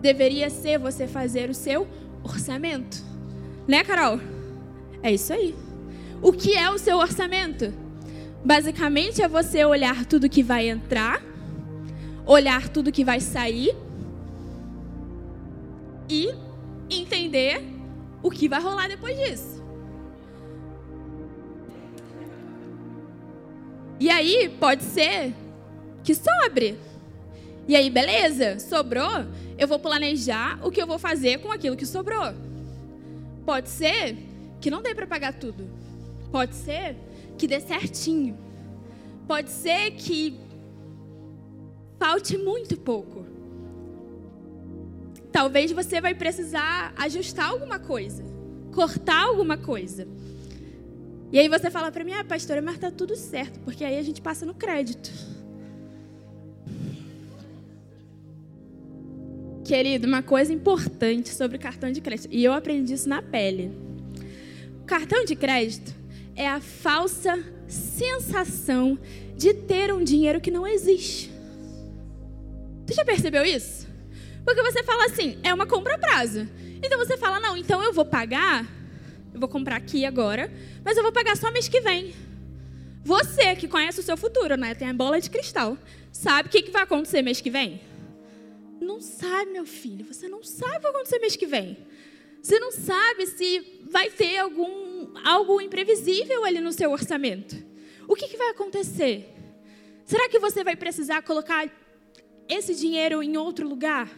deveria 0.00 0.50
ser 0.50 0.78
você 0.78 1.06
fazer 1.06 1.50
o 1.50 1.54
seu 1.54 1.86
orçamento. 2.22 3.02
Né, 3.66 3.84
Carol? 3.84 4.20
É 5.02 5.12
isso 5.12 5.32
aí. 5.32 5.54
O 6.22 6.32
que 6.32 6.54
é 6.54 6.70
o 6.70 6.78
seu 6.78 6.96
orçamento? 6.98 7.72
Basicamente 8.44 9.22
é 9.22 9.28
você 9.28 9.64
olhar 9.64 10.04
tudo 10.06 10.28
que 10.28 10.42
vai 10.42 10.68
entrar, 10.68 11.22
olhar 12.24 12.68
tudo 12.68 12.92
que 12.92 13.04
vai 13.04 13.20
sair 13.20 13.74
e 16.08 16.32
entender 16.90 17.62
o 18.22 18.30
que 18.30 18.48
vai 18.48 18.60
rolar 18.60 18.88
depois 18.88 19.16
disso. 19.16 19.58
E 24.00 24.08
aí 24.10 24.48
pode 24.60 24.84
ser 24.84 25.34
que 26.02 26.14
sobre. 26.14 26.78
E 27.66 27.76
aí, 27.76 27.90
beleza, 27.90 28.58
sobrou, 28.58 29.26
eu 29.58 29.68
vou 29.68 29.78
planejar 29.78 30.58
o 30.64 30.70
que 30.70 30.80
eu 30.80 30.86
vou 30.86 30.98
fazer 30.98 31.38
com 31.38 31.52
aquilo 31.52 31.76
que 31.76 31.84
sobrou. 31.84 32.32
Pode 33.44 33.68
ser 33.68 34.16
que 34.60 34.70
não 34.70 34.82
dê 34.82 34.94
para 34.94 35.06
pagar 35.06 35.34
tudo. 35.34 35.68
Pode 36.30 36.54
ser 36.54 36.96
que 37.36 37.46
dê 37.46 37.60
certinho. 37.60 38.36
Pode 39.26 39.50
ser 39.50 39.90
que 39.92 40.38
falte 41.98 42.38
muito 42.38 42.76
pouco. 42.76 43.26
Talvez 45.30 45.70
você 45.70 46.00
vai 46.00 46.14
precisar 46.14 46.92
ajustar 46.96 47.50
alguma 47.50 47.78
coisa, 47.78 48.24
cortar 48.74 49.24
alguma 49.24 49.58
coisa. 49.58 50.08
E 51.30 51.38
aí 51.38 51.48
você 51.48 51.70
fala 51.70 51.92
para 51.92 52.04
mim, 52.04 52.12
ah, 52.12 52.24
pastora, 52.24 52.62
mas 52.62 52.78
tá 52.78 52.90
tudo 52.90 53.14
certo, 53.14 53.60
porque 53.60 53.84
aí 53.84 53.98
a 53.98 54.02
gente 54.02 54.22
passa 54.22 54.46
no 54.46 54.54
crédito. 54.54 55.12
Querido, 59.68 60.06
uma 60.06 60.22
coisa 60.22 60.50
importante 60.50 61.28
sobre 61.28 61.58
cartão 61.58 61.92
de 61.92 62.00
crédito, 62.00 62.30
e 62.32 62.42
eu 62.42 62.54
aprendi 62.54 62.94
isso 62.94 63.06
na 63.06 63.20
pele. 63.20 63.70
O 64.80 64.86
cartão 64.86 65.26
de 65.26 65.36
crédito 65.36 65.94
é 66.34 66.48
a 66.48 66.58
falsa 66.58 67.38
sensação 67.68 68.98
de 69.36 69.52
ter 69.52 69.92
um 69.92 70.02
dinheiro 70.02 70.40
que 70.40 70.50
não 70.50 70.66
existe. 70.66 71.30
Tu 72.86 72.94
já 72.94 73.04
percebeu 73.04 73.44
isso? 73.44 73.86
Porque 74.42 74.62
você 74.62 74.82
fala 74.82 75.04
assim, 75.04 75.36
é 75.42 75.52
uma 75.52 75.66
compra 75.66 75.96
a 75.96 75.98
prazo. 75.98 76.48
Então 76.82 76.96
você 76.96 77.18
fala, 77.18 77.38
não, 77.38 77.54
então 77.54 77.82
eu 77.82 77.92
vou 77.92 78.06
pagar, 78.06 78.66
eu 79.34 79.38
vou 79.38 79.50
comprar 79.50 79.76
aqui 79.76 80.06
agora, 80.06 80.50
mas 80.82 80.96
eu 80.96 81.02
vou 81.02 81.12
pagar 81.12 81.36
só 81.36 81.50
mês 81.50 81.68
que 81.68 81.82
vem. 81.82 82.14
Você 83.04 83.54
que 83.54 83.68
conhece 83.68 84.00
o 84.00 84.02
seu 84.02 84.16
futuro, 84.16 84.56
né? 84.56 84.74
Tem 84.74 84.88
a 84.88 84.94
bola 84.94 85.20
de 85.20 85.28
cristal. 85.28 85.76
Sabe 86.10 86.48
o 86.48 86.50
que, 86.50 86.62
que 86.62 86.70
vai 86.70 86.84
acontecer 86.84 87.20
mês 87.20 87.42
que 87.42 87.50
vem? 87.50 87.82
Não 88.80 89.00
sabe, 89.00 89.52
meu 89.52 89.66
filho. 89.66 90.04
Você 90.06 90.28
não 90.28 90.42
sabe 90.42 90.76
o 90.76 90.78
que 90.78 90.82
vai 90.82 90.90
acontecer 90.92 91.18
mês 91.18 91.36
que 91.36 91.46
vem. 91.46 91.76
Você 92.42 92.58
não 92.58 92.70
sabe 92.70 93.26
se 93.26 93.82
vai 93.90 94.10
ter 94.10 94.38
algum 94.38 95.16
algo 95.24 95.60
imprevisível 95.60 96.44
ali 96.44 96.60
no 96.60 96.72
seu 96.72 96.90
orçamento. 96.90 97.56
O 98.06 98.14
que, 98.14 98.28
que 98.28 98.36
vai 98.36 98.50
acontecer? 98.50 99.28
Será 100.04 100.28
que 100.28 100.38
você 100.38 100.64
vai 100.64 100.76
precisar 100.76 101.22
colocar 101.22 101.70
esse 102.48 102.74
dinheiro 102.74 103.22
em 103.22 103.36
outro 103.36 103.68
lugar? 103.68 104.08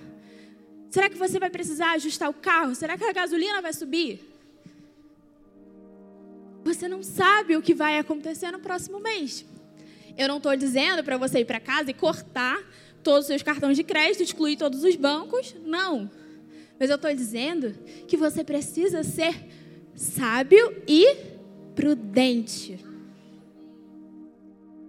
Será 0.90 1.08
que 1.08 1.16
você 1.16 1.38
vai 1.38 1.50
precisar 1.50 1.92
ajustar 1.92 2.28
o 2.28 2.34
carro? 2.34 2.74
Será 2.74 2.96
que 2.96 3.04
a 3.04 3.12
gasolina 3.12 3.60
vai 3.62 3.72
subir? 3.72 4.20
Você 6.64 6.86
não 6.86 7.02
sabe 7.02 7.56
o 7.56 7.62
que 7.62 7.74
vai 7.74 7.98
acontecer 7.98 8.50
no 8.50 8.60
próximo 8.60 9.00
mês. 9.00 9.44
Eu 10.16 10.28
não 10.28 10.36
estou 10.36 10.54
dizendo 10.56 11.02
para 11.02 11.16
você 11.16 11.40
ir 11.40 11.44
para 11.44 11.58
casa 11.58 11.90
e 11.90 11.94
cortar 11.94 12.58
todos 13.02 13.20
os 13.20 13.26
seus 13.26 13.42
cartões 13.42 13.76
de 13.76 13.84
crédito, 13.84 14.22
excluir 14.22 14.56
todos 14.56 14.84
os 14.84 14.96
bancos. 14.96 15.54
Não. 15.64 16.10
Mas 16.78 16.90
eu 16.90 16.96
estou 16.96 17.12
dizendo 17.14 17.74
que 18.06 18.16
você 18.16 18.42
precisa 18.42 19.02
ser 19.02 19.34
sábio 19.94 20.82
e 20.88 21.16
prudente 21.74 22.78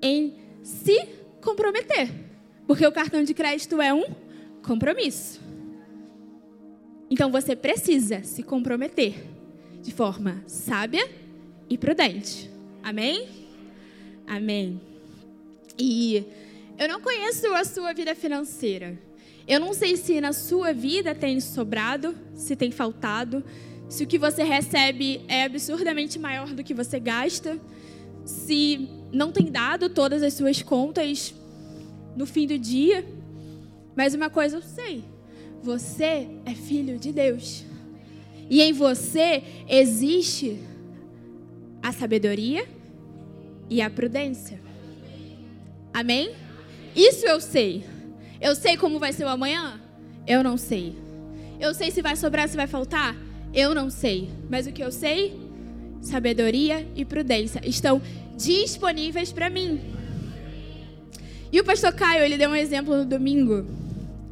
em 0.01 0.33
se 0.63 1.07
comprometer. 1.41 2.09
Porque 2.65 2.85
o 2.85 2.91
cartão 2.91 3.23
de 3.23 3.33
crédito 3.33 3.81
é 3.81 3.93
um 3.93 4.05
compromisso. 4.63 5.41
Então 7.09 7.29
você 7.29 7.55
precisa 7.55 8.23
se 8.23 8.41
comprometer 8.41 9.15
de 9.81 9.91
forma 9.91 10.41
sábia 10.47 11.09
e 11.69 11.77
prudente. 11.77 12.49
Amém? 12.81 13.27
Amém. 14.25 14.79
E 15.77 16.23
eu 16.77 16.87
não 16.87 17.01
conheço 17.01 17.47
a 17.53 17.63
sua 17.63 17.93
vida 17.93 18.15
financeira. 18.15 18.97
Eu 19.47 19.59
não 19.59 19.73
sei 19.73 19.97
se 19.97 20.21
na 20.21 20.33
sua 20.33 20.73
vida 20.73 21.13
tem 21.13 21.39
sobrado, 21.39 22.15
se 22.33 22.55
tem 22.55 22.71
faltado, 22.71 23.43
se 23.89 24.03
o 24.03 24.07
que 24.07 24.17
você 24.17 24.43
recebe 24.43 25.21
é 25.27 25.43
absurdamente 25.43 26.17
maior 26.17 26.47
do 26.53 26.63
que 26.63 26.73
você 26.73 26.99
gasta, 26.99 27.59
se 28.25 28.87
não 29.11 29.31
tem 29.31 29.51
dado 29.51 29.89
todas 29.89 30.23
as 30.23 30.33
suas 30.33 30.61
contas 30.61 31.33
no 32.15 32.25
fim 32.25 32.47
do 32.47 32.57
dia. 32.57 33.05
Mas 33.95 34.13
uma 34.13 34.29
coisa 34.29 34.57
eu 34.57 34.61
sei: 34.61 35.03
você 35.61 36.29
é 36.45 36.53
filho 36.53 36.97
de 36.97 37.11
Deus. 37.11 37.65
E 38.49 38.61
em 38.61 38.73
você 38.73 39.43
existe 39.67 40.59
a 41.81 41.91
sabedoria 41.91 42.67
e 43.69 43.81
a 43.81 43.89
prudência. 43.89 44.59
Amém? 45.93 46.40
Isso 46.95 47.25
eu 47.25 47.39
sei. 47.39 47.85
Eu 48.39 48.55
sei 48.55 48.75
como 48.75 48.99
vai 48.99 49.13
ser 49.13 49.25
o 49.25 49.29
amanhã? 49.29 49.79
Eu 50.27 50.43
não 50.43 50.57
sei. 50.57 50.95
Eu 51.59 51.73
sei 51.73 51.91
se 51.91 52.01
vai 52.01 52.15
sobrar, 52.15 52.47
se 52.49 52.55
vai 52.55 52.67
faltar? 52.67 53.15
Eu 53.53 53.75
não 53.75 53.89
sei. 53.89 54.29
Mas 54.49 54.67
o 54.67 54.71
que 54.71 54.83
eu 54.83 54.91
sei? 54.91 55.39
Sabedoria 56.01 56.87
e 56.95 57.05
prudência 57.05 57.61
estão 57.63 58.01
disponíveis 58.35 59.31
para 59.31 59.49
mim. 59.49 59.79
E 61.51 61.59
o 61.59 61.63
pastor 61.63 61.93
Caio, 61.93 62.23
ele 62.23 62.37
deu 62.37 62.49
um 62.49 62.55
exemplo 62.55 62.97
no 62.97 63.05
domingo. 63.05 63.65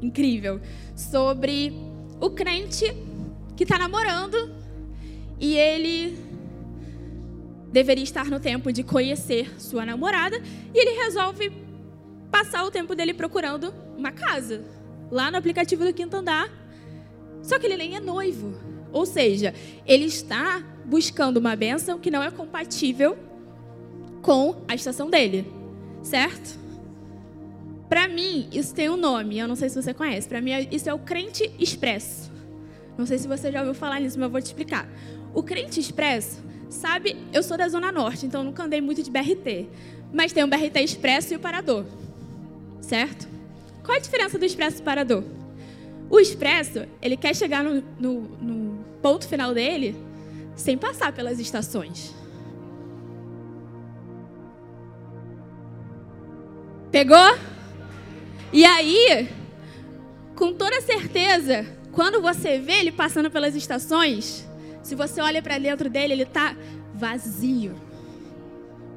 Incrível. 0.02 0.60
Sobre 0.96 1.74
o 2.20 2.30
crente 2.30 2.86
que 3.56 3.64
está 3.64 3.78
namorando 3.78 4.52
e 5.40 5.56
ele 5.56 6.18
deveria 7.72 8.04
estar 8.04 8.26
no 8.26 8.40
tempo 8.40 8.72
de 8.74 8.84
conhecer 8.84 9.54
sua 9.60 9.86
namorada 9.86 10.42
e 10.74 10.78
ele 10.78 11.04
resolve 11.04 11.52
passar 12.32 12.64
o 12.64 12.72
tempo 12.72 12.96
dele 12.96 13.14
procurando 13.14 13.74
uma 13.98 14.12
casa 14.12 14.64
lá 15.12 15.30
no 15.32 15.38
aplicativo 15.38 15.84
do 15.84 15.94
quinto 15.94 16.16
andar. 16.16 16.50
Só 17.42 17.58
que 17.58 17.66
ele 17.66 17.78
nem 17.78 17.96
é 17.96 18.00
noivo. 18.00 18.54
Ou 18.92 19.06
seja, 19.06 19.54
ele 19.86 20.06
está 20.06 20.64
buscando 20.86 21.38
uma 21.38 21.56
bênção 21.56 22.00
que 22.00 22.12
não 22.12 22.24
é 22.24 22.32
compatível 22.32 23.18
com 24.22 24.64
a 24.68 24.76
estação 24.76 25.10
dele. 25.10 25.52
Certo? 26.02 26.58
Para 27.88 28.08
mim, 28.08 28.48
isso 28.52 28.74
tem 28.74 28.90
um 28.90 28.98
nome, 28.98 29.40
eu 29.40 29.48
não 29.48 29.56
sei 29.56 29.70
se 29.70 29.82
você 29.82 29.94
conhece. 29.94 30.28
Para 30.28 30.42
mim, 30.42 30.52
isso 30.72 30.90
é 30.90 30.94
o 30.94 31.00
crente 31.00 31.52
expresso. 31.58 32.32
Não 32.98 33.06
sei 33.06 33.18
se 33.18 33.28
você 33.28 33.52
já 33.52 33.60
ouviu 33.60 33.74
falar 33.74 34.00
nisso, 34.00 34.18
mas 34.20 34.28
eu 34.28 34.32
vou 34.32 34.42
te 34.42 34.46
explicar. 34.46 34.88
O 35.34 35.42
crente 35.42 35.80
expresso, 35.80 36.44
sabe, 36.70 37.16
eu 37.34 37.42
sou 37.42 37.58
da 37.58 37.68
Zona 37.68 37.92
Norte, 37.92 38.26
então 38.26 38.44
nunca 38.44 38.64
andei 38.64 38.82
muito 38.82 39.02
de 39.02 39.10
BRT. 39.10 39.70
Mas 40.14 40.32
tem 40.32 40.44
o 40.44 40.48
BRT 40.48 40.80
expresso 40.82 41.34
e 41.34 41.38
o 41.38 41.40
parador 41.40 41.86
certo? 42.90 43.28
Qual 43.84 43.96
a 43.96 44.00
diferença 44.00 44.38
do 44.38 44.46
expresso 44.46 44.82
parador? 44.82 45.24
O 46.10 46.20
expresso, 46.20 46.88
ele 47.02 47.16
quer 47.16 47.36
chegar 47.36 47.64
no, 47.64 47.84
no, 48.00 48.22
no 48.42 48.86
ponto 49.00 49.28
final 49.28 49.54
dele 49.54 49.96
sem 50.56 50.76
passar 50.76 51.14
pelas 51.14 51.40
estações. 51.40 52.16
Pegou? 56.92 57.38
E 58.52 58.66
aí, 58.66 59.30
com 60.36 60.52
toda 60.52 60.82
certeza, 60.82 61.68
quando 61.92 62.20
você 62.20 62.58
vê 62.58 62.80
ele 62.80 62.92
passando 62.92 63.30
pelas 63.30 63.56
estações, 63.56 64.48
se 64.82 64.96
você 64.96 65.22
olha 65.22 65.44
para 65.44 65.60
dentro 65.60 65.88
dele, 65.92 66.14
ele 66.14 66.24
está 66.24 66.56
vazio. 66.96 67.76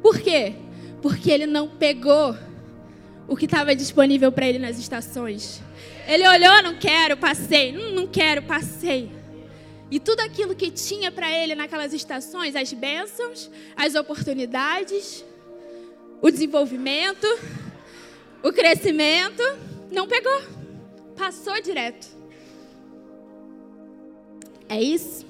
Por 0.00 0.18
quê? 0.18 0.54
Porque 1.02 1.30
ele 1.30 1.46
não 1.46 1.68
pegou 1.68 2.34
o 3.28 3.36
que 3.36 3.44
estava 3.44 3.74
disponível 3.74 4.30
para 4.32 4.46
ele 4.46 4.58
nas 4.58 4.78
estações. 4.78 5.60
Ele 6.06 6.26
olhou, 6.26 6.62
não 6.62 6.78
quero, 6.78 7.16
passei. 7.16 7.76
Hum, 7.76 7.92
não 7.92 8.06
quero, 8.06 8.42
passei. 8.42 9.10
E 9.90 10.00
tudo 10.00 10.20
aquilo 10.20 10.54
que 10.54 10.70
tinha 10.70 11.12
para 11.12 11.30
ele 11.30 11.54
naquelas 11.54 11.92
estações, 11.92 12.56
as 12.56 12.72
bênçãos, 12.72 13.50
as 13.76 13.94
oportunidades, 13.94 15.24
o 16.20 16.30
desenvolvimento, 16.30 17.26
o 18.42 18.52
crescimento, 18.52 19.42
não 19.90 20.08
pegou. 20.08 20.42
Passou 21.16 21.60
direto. 21.60 22.08
É 24.68 24.80
isso? 24.80 25.26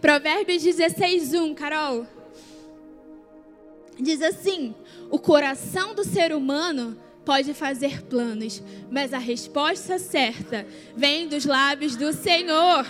Provérbios 0.00 0.62
16, 0.62 1.34
1, 1.34 1.54
Carol. 1.54 2.06
Diz 3.98 4.22
assim: 4.22 4.74
o 5.10 5.18
coração 5.18 5.94
do 5.94 6.04
ser 6.04 6.34
humano 6.34 6.96
pode 7.24 7.52
fazer 7.52 8.02
planos, 8.04 8.62
mas 8.90 9.12
a 9.12 9.18
resposta 9.18 9.98
certa 9.98 10.66
vem 10.96 11.28
dos 11.28 11.44
lábios 11.44 11.94
do 11.94 12.12
Senhor. 12.12 12.86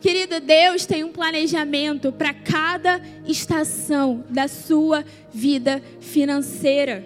Querido, 0.00 0.40
Deus 0.40 0.84
tem 0.84 1.04
um 1.04 1.12
planejamento 1.12 2.10
para 2.10 2.34
cada 2.34 3.00
estação 3.24 4.24
da 4.28 4.48
sua 4.48 5.04
vida 5.32 5.80
financeira. 6.00 7.04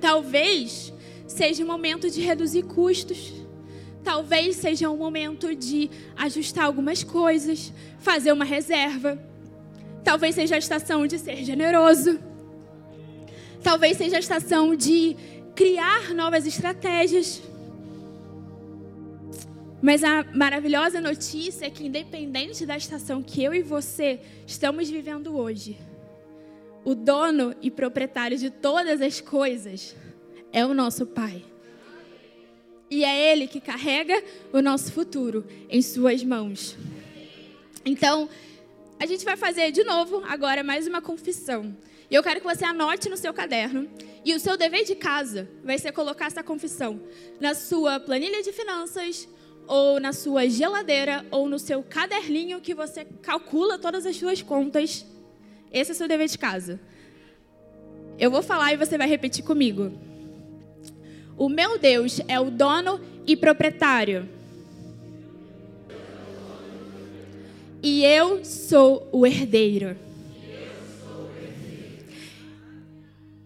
Talvez 0.00 0.92
seja 1.26 1.62
o 1.62 1.66
momento 1.66 2.08
de 2.08 2.22
reduzir 2.22 2.62
custos. 2.62 3.34
Talvez 4.02 4.56
seja 4.56 4.88
o 4.88 4.96
momento 4.96 5.54
de 5.54 5.90
ajustar 6.16 6.64
algumas 6.64 7.04
coisas, 7.04 7.70
fazer 7.98 8.32
uma 8.32 8.46
reserva. 8.46 9.22
Talvez 10.02 10.34
seja 10.34 10.54
a 10.54 10.58
estação 10.58 11.06
de 11.06 11.18
ser 11.18 11.44
generoso. 11.44 12.31
Talvez 13.62 13.96
seja 13.96 14.16
a 14.16 14.20
estação 14.20 14.74
de 14.74 15.16
criar 15.54 16.14
novas 16.14 16.46
estratégias. 16.46 17.40
Mas 19.80 20.02
a 20.04 20.24
maravilhosa 20.34 21.00
notícia 21.00 21.66
é 21.66 21.70
que, 21.70 21.86
independente 21.86 22.66
da 22.66 22.76
estação 22.76 23.22
que 23.22 23.42
eu 23.42 23.54
e 23.54 23.62
você 23.62 24.20
estamos 24.46 24.88
vivendo 24.88 25.36
hoje, 25.36 25.76
o 26.84 26.94
dono 26.94 27.54
e 27.62 27.70
proprietário 27.70 28.36
de 28.36 28.50
todas 28.50 29.00
as 29.00 29.20
coisas 29.20 29.94
é 30.52 30.64
o 30.64 30.74
nosso 30.74 31.06
Pai. 31.06 31.44
E 32.90 33.04
é 33.04 33.32
Ele 33.32 33.46
que 33.46 33.60
carrega 33.60 34.22
o 34.52 34.60
nosso 34.60 34.92
futuro 34.92 35.46
em 35.68 35.80
Suas 35.80 36.22
mãos. 36.22 36.76
Então, 37.84 38.28
a 38.98 39.06
gente 39.06 39.24
vai 39.24 39.36
fazer 39.36 39.72
de 39.72 39.84
novo 39.84 40.22
agora 40.26 40.62
mais 40.62 40.86
uma 40.86 41.02
confissão. 41.02 41.76
E 42.10 42.14
eu 42.14 42.22
quero 42.22 42.40
que 42.40 42.46
você 42.46 42.64
anote 42.64 43.08
no 43.08 43.16
seu 43.16 43.32
caderno. 43.32 43.88
E 44.24 44.34
o 44.34 44.40
seu 44.40 44.56
dever 44.56 44.84
de 44.84 44.94
casa 44.94 45.48
vai 45.64 45.78
ser 45.78 45.92
colocar 45.92 46.26
essa 46.26 46.42
confissão 46.42 47.00
na 47.40 47.54
sua 47.54 47.98
planilha 47.98 48.42
de 48.42 48.52
finanças 48.52 49.28
ou 49.66 49.98
na 49.98 50.12
sua 50.12 50.48
geladeira, 50.48 51.24
ou 51.30 51.48
no 51.48 51.58
seu 51.58 51.82
caderninho 51.82 52.60
que 52.60 52.74
você 52.74 53.04
calcula 53.22 53.78
todas 53.78 54.04
as 54.04 54.16
suas 54.16 54.42
contas. 54.42 55.06
Esse 55.72 55.92
é 55.92 55.94
o 55.94 55.96
seu 55.96 56.08
dever 56.08 56.28
de 56.28 56.38
casa. 56.38 56.80
Eu 58.18 58.30
vou 58.30 58.42
falar 58.42 58.72
e 58.72 58.76
você 58.76 58.98
vai 58.98 59.08
repetir 59.08 59.44
comigo. 59.44 59.92
O 61.36 61.48
meu 61.48 61.78
Deus 61.78 62.20
é 62.28 62.38
o 62.38 62.50
dono 62.50 63.00
e 63.26 63.36
proprietário. 63.36 64.28
E 67.82 68.04
eu 68.04 68.44
sou 68.44 69.08
o 69.10 69.26
herdeiro. 69.26 69.96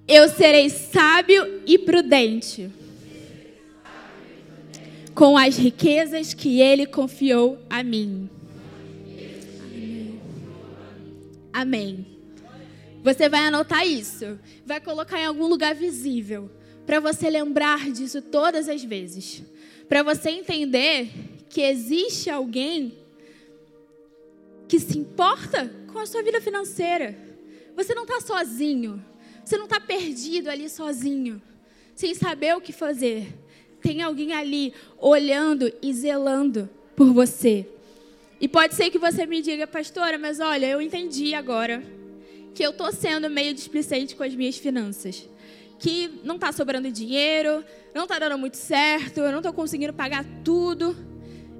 Eu 0.07 0.29
serei 0.29 0.69
sábio 0.69 1.63
e 1.67 1.79
prudente 1.79 2.71
com 5.15 5.39
as 5.39 5.57
riquezas 5.57 6.35
que 6.35 6.61
ele 6.61 6.85
confiou 6.85 7.59
a 7.71 7.83
mim. 7.83 8.29
Amém. 11.51 12.07
Você 13.03 13.29
vai 13.29 13.41
anotar 13.41 13.87
isso, 13.87 14.39
vai 14.67 14.79
colocar 14.79 15.19
em 15.19 15.25
algum 15.25 15.47
lugar 15.47 15.75
visível, 15.75 16.51
para 16.85 17.01
você 17.01 17.31
lembrar 17.31 17.91
disso 17.91 18.21
todas 18.21 18.69
as 18.69 18.85
vezes, 18.85 19.43
para 19.89 20.03
você 20.03 20.29
entender 20.29 21.09
que 21.49 21.63
existe 21.63 22.29
alguém 22.29 22.93
que 24.69 24.81
se 24.81 24.99
importa 24.99 25.71
com 25.93 25.99
a 25.99 26.07
sua 26.07 26.23
vida 26.23 26.41
financeira. 26.41 27.17
Você 27.75 27.95
não 27.95 28.05
está 28.05 28.21
sozinho, 28.21 29.05
você 29.45 29.57
não 29.57 29.65
está 29.65 29.79
perdido 29.79 30.49
ali 30.49 30.69
sozinho, 30.69 31.41
sem 31.95 32.15
saber 32.15 32.57
o 32.57 32.61
que 32.61 32.73
fazer 32.73 33.33
tem 33.87 34.03
alguém 34.03 34.33
ali 34.33 34.75
olhando 34.99 35.73
e 35.81 35.93
zelando 35.93 36.69
por 36.97 37.13
você. 37.13 37.69
E 38.41 38.49
pode 38.49 38.75
ser 38.75 38.91
que 38.91 38.99
você 38.99 39.25
me 39.27 39.41
diga, 39.41 39.65
pastora, 39.65 40.19
mas 40.19 40.41
olha, 40.41 40.67
eu 40.67 40.83
entendi 40.83 41.35
agora 41.35 41.83
que 42.53 42.65
eu 42.65 42.71
estou 42.71 42.91
sendo 42.91 43.31
meio 43.31 43.55
displicente 43.55 44.17
com 44.17 44.25
as 44.25 44.35
minhas 44.35 44.57
finanças. 44.57 45.29
Que 45.79 46.21
não 46.25 46.35
está 46.35 46.51
sobrando 46.51 46.91
dinheiro, 46.91 47.65
não 47.95 48.03
está 48.05 48.19
dando 48.19 48.37
muito 48.37 48.57
certo, 48.57 49.21
eu 49.21 49.31
não 49.31 49.39
estou 49.39 49.53
conseguindo 49.53 49.93
pagar 49.93 50.25
tudo. 50.43 50.97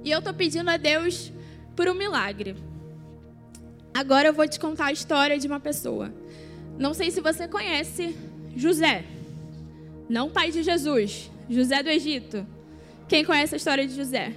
E 0.03 0.11
eu 0.11 0.19
estou 0.19 0.33
pedindo 0.33 0.69
a 0.69 0.75
Deus 0.75 1.31
por 1.77 1.87
um 1.87 1.93
milagre. 1.93 2.57
Agora 3.97 4.27
eu 4.27 4.33
vou 4.33 4.47
te 4.47 4.59
contar 4.59 4.85
a 4.85 4.91
história 4.91 5.39
de 5.39 5.47
uma 5.47 5.59
pessoa. 5.59 6.13
Não 6.77 6.93
sei 6.93 7.09
se 7.09 7.19
você 7.19 7.47
conhece 7.47 8.15
José, 8.55 9.03
não 10.07 10.29
pai 10.29 10.51
de 10.51 10.61
Jesus, 10.61 11.31
José 11.49 11.81
do 11.81 11.89
Egito. 11.89 12.45
Quem 13.09 13.25
conhece 13.25 13.55
a 13.55 13.57
história 13.57 13.87
de 13.87 13.95
José? 13.95 14.33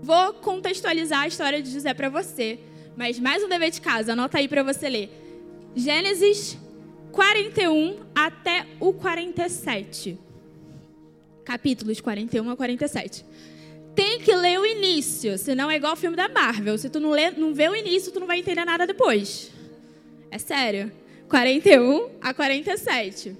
Vou 0.00 0.34
contextualizar 0.34 1.22
a 1.22 1.26
história 1.26 1.60
de 1.60 1.68
José 1.68 1.92
para 1.92 2.08
você, 2.08 2.60
mas 2.96 3.18
mais 3.18 3.42
um 3.42 3.48
dever 3.48 3.72
de 3.72 3.80
casa, 3.80 4.12
anota 4.12 4.38
aí 4.38 4.46
para 4.46 4.62
você 4.62 4.88
ler. 4.88 5.10
Gênesis 5.74 6.56
41 7.10 7.98
até 8.14 8.68
o 8.78 8.92
47. 8.92 10.16
Capítulos 11.44 12.00
41 12.00 12.50
a 12.50 12.56
47. 12.56 13.24
Tem 13.96 14.20
que 14.20 14.32
ler 14.32 14.59
início, 15.00 15.38
senão 15.38 15.70
é 15.70 15.76
igual 15.76 15.94
o 15.94 15.96
filme 15.96 16.16
da 16.16 16.28
Marvel. 16.28 16.76
Se 16.76 16.90
tu 16.90 17.00
não, 17.00 17.10
lê, 17.10 17.30
não 17.30 17.54
vê 17.54 17.68
o 17.68 17.74
início, 17.74 18.12
tu 18.12 18.20
não 18.20 18.26
vai 18.26 18.38
entender 18.38 18.64
nada 18.64 18.86
depois. 18.86 19.50
É 20.30 20.38
sério. 20.38 20.92
41 21.28 22.10
a 22.20 22.34
47. 22.34 23.36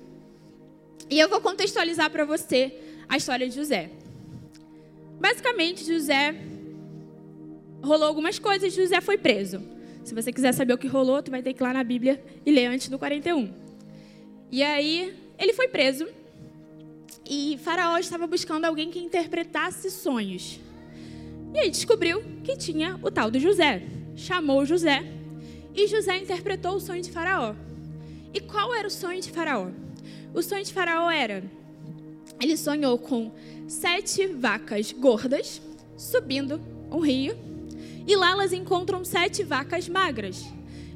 E 1.10 1.18
eu 1.18 1.28
vou 1.28 1.40
contextualizar 1.40 2.10
para 2.10 2.24
você 2.24 2.72
a 3.08 3.16
história 3.16 3.46
de 3.48 3.54
José. 3.54 3.90
Basicamente, 5.20 5.84
José 5.84 6.34
rolou 7.82 8.08
algumas 8.08 8.38
coisas, 8.38 8.72
José 8.72 9.00
foi 9.00 9.18
preso. 9.18 9.62
Se 10.02 10.14
você 10.14 10.32
quiser 10.32 10.52
saber 10.52 10.72
o 10.72 10.78
que 10.78 10.86
rolou, 10.86 11.22
tu 11.22 11.30
vai 11.30 11.42
ter 11.42 11.52
que 11.52 11.62
ir 11.62 11.64
lá 11.64 11.74
na 11.74 11.84
Bíblia 11.84 12.22
e 12.46 12.50
ler 12.50 12.66
antes 12.66 12.88
do 12.88 12.98
41. 12.98 13.52
E 14.50 14.62
aí, 14.62 15.14
ele 15.38 15.52
foi 15.52 15.68
preso. 15.68 16.08
E 17.28 17.58
Faraó 17.62 17.98
estava 17.98 18.26
buscando 18.26 18.64
alguém 18.64 18.90
que 18.90 18.98
interpretasse 18.98 19.90
sonhos. 19.90 20.58
E 21.52 21.58
aí 21.58 21.70
descobriu 21.70 22.22
que 22.44 22.56
tinha 22.56 22.98
o 23.02 23.10
tal 23.10 23.30
do 23.30 23.38
José. 23.38 23.82
Chamou 24.14 24.64
José 24.64 25.04
e 25.74 25.86
José 25.86 26.18
interpretou 26.18 26.74
o 26.74 26.80
sonho 26.80 27.02
de 27.02 27.10
Faraó. 27.10 27.54
E 28.32 28.40
qual 28.40 28.74
era 28.74 28.86
o 28.86 28.90
sonho 28.90 29.20
de 29.20 29.30
Faraó? 29.30 29.70
O 30.34 30.42
sonho 30.42 30.64
de 30.64 30.72
Faraó 30.72 31.10
era: 31.10 31.42
ele 32.40 32.56
sonhou 32.56 32.98
com 32.98 33.32
sete 33.68 34.26
vacas 34.26 34.92
gordas 34.92 35.60
subindo 35.96 36.60
um 36.90 37.00
rio, 37.00 37.36
e 38.06 38.16
lá 38.16 38.30
elas 38.30 38.52
encontram 38.52 39.04
sete 39.04 39.42
vacas 39.42 39.88
magras. 39.88 40.44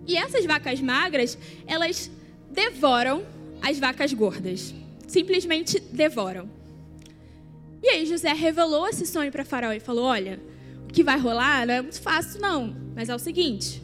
E 0.06 0.16
essas 0.16 0.44
vacas 0.44 0.80
magras, 0.80 1.38
elas 1.66 2.10
devoram 2.50 3.24
as 3.60 3.78
vacas 3.78 4.12
gordas. 4.12 4.74
Simplesmente 5.06 5.78
devoram. 5.80 6.48
E 7.84 7.88
aí 7.90 8.06
José 8.06 8.32
revelou 8.32 8.88
esse 8.88 9.04
sonho 9.04 9.30
para 9.30 9.44
Faraó 9.44 9.70
e 9.74 9.78
falou: 9.78 10.06
Olha, 10.06 10.40
o 10.84 10.86
que 10.90 11.04
vai 11.04 11.18
rolar 11.18 11.66
não 11.66 11.74
é 11.74 11.82
muito 11.82 12.00
fácil, 12.00 12.40
não. 12.40 12.74
Mas 12.96 13.10
é 13.10 13.14
o 13.14 13.18
seguinte: 13.18 13.82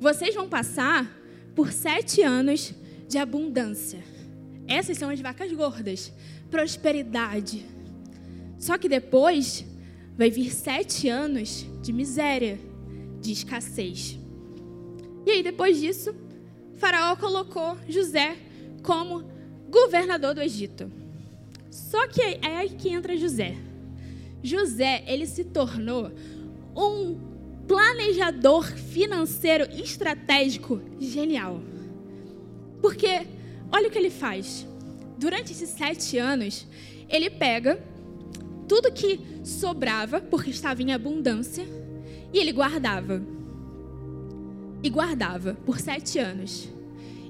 vocês 0.00 0.34
vão 0.34 0.48
passar 0.48 1.08
por 1.54 1.70
sete 1.70 2.22
anos 2.22 2.74
de 3.06 3.16
abundância. 3.16 4.02
Essas 4.66 4.98
são 4.98 5.10
as 5.10 5.20
vacas 5.20 5.52
gordas. 5.52 6.12
Prosperidade. 6.50 7.64
Só 8.58 8.76
que 8.76 8.88
depois 8.88 9.64
vai 10.16 10.28
vir 10.28 10.52
sete 10.52 11.08
anos 11.08 11.64
de 11.80 11.92
miséria, 11.92 12.58
de 13.20 13.30
escassez. 13.30 14.18
E 15.24 15.30
aí, 15.30 15.42
depois 15.44 15.78
disso, 15.78 16.12
Faraó 16.74 17.14
colocou 17.14 17.78
José 17.88 18.36
como 18.82 19.22
governador 19.70 20.34
do 20.34 20.42
Egito. 20.42 20.97
Só 21.78 22.06
que 22.08 22.20
é 22.20 22.56
aí 22.56 22.70
que 22.70 22.88
entra 22.88 23.16
José. 23.16 23.56
José, 24.42 25.04
ele 25.06 25.26
se 25.26 25.44
tornou 25.44 26.10
um 26.76 27.18
planejador 27.66 28.64
financeiro 28.64 29.64
estratégico 29.72 30.80
genial. 31.00 31.60
Porque 32.80 33.26
Olha 33.70 33.88
o 33.88 33.90
que 33.90 33.98
ele 33.98 34.10
faz. 34.10 34.66
Durante 35.18 35.52
esses 35.52 35.70
sete 35.70 36.16
anos, 36.16 36.66
ele 37.08 37.28
pega 37.28 37.82
tudo 38.66 38.92
que 38.92 39.20
sobrava, 39.44 40.20
porque 40.20 40.50
estava 40.50 40.82
em 40.82 40.92
abundância, 40.92 41.66
e 42.32 42.38
ele 42.38 42.52
guardava. 42.52 43.22
E 44.82 44.88
guardava 44.88 45.54
por 45.66 45.80
sete 45.80 46.18
anos. 46.18 46.68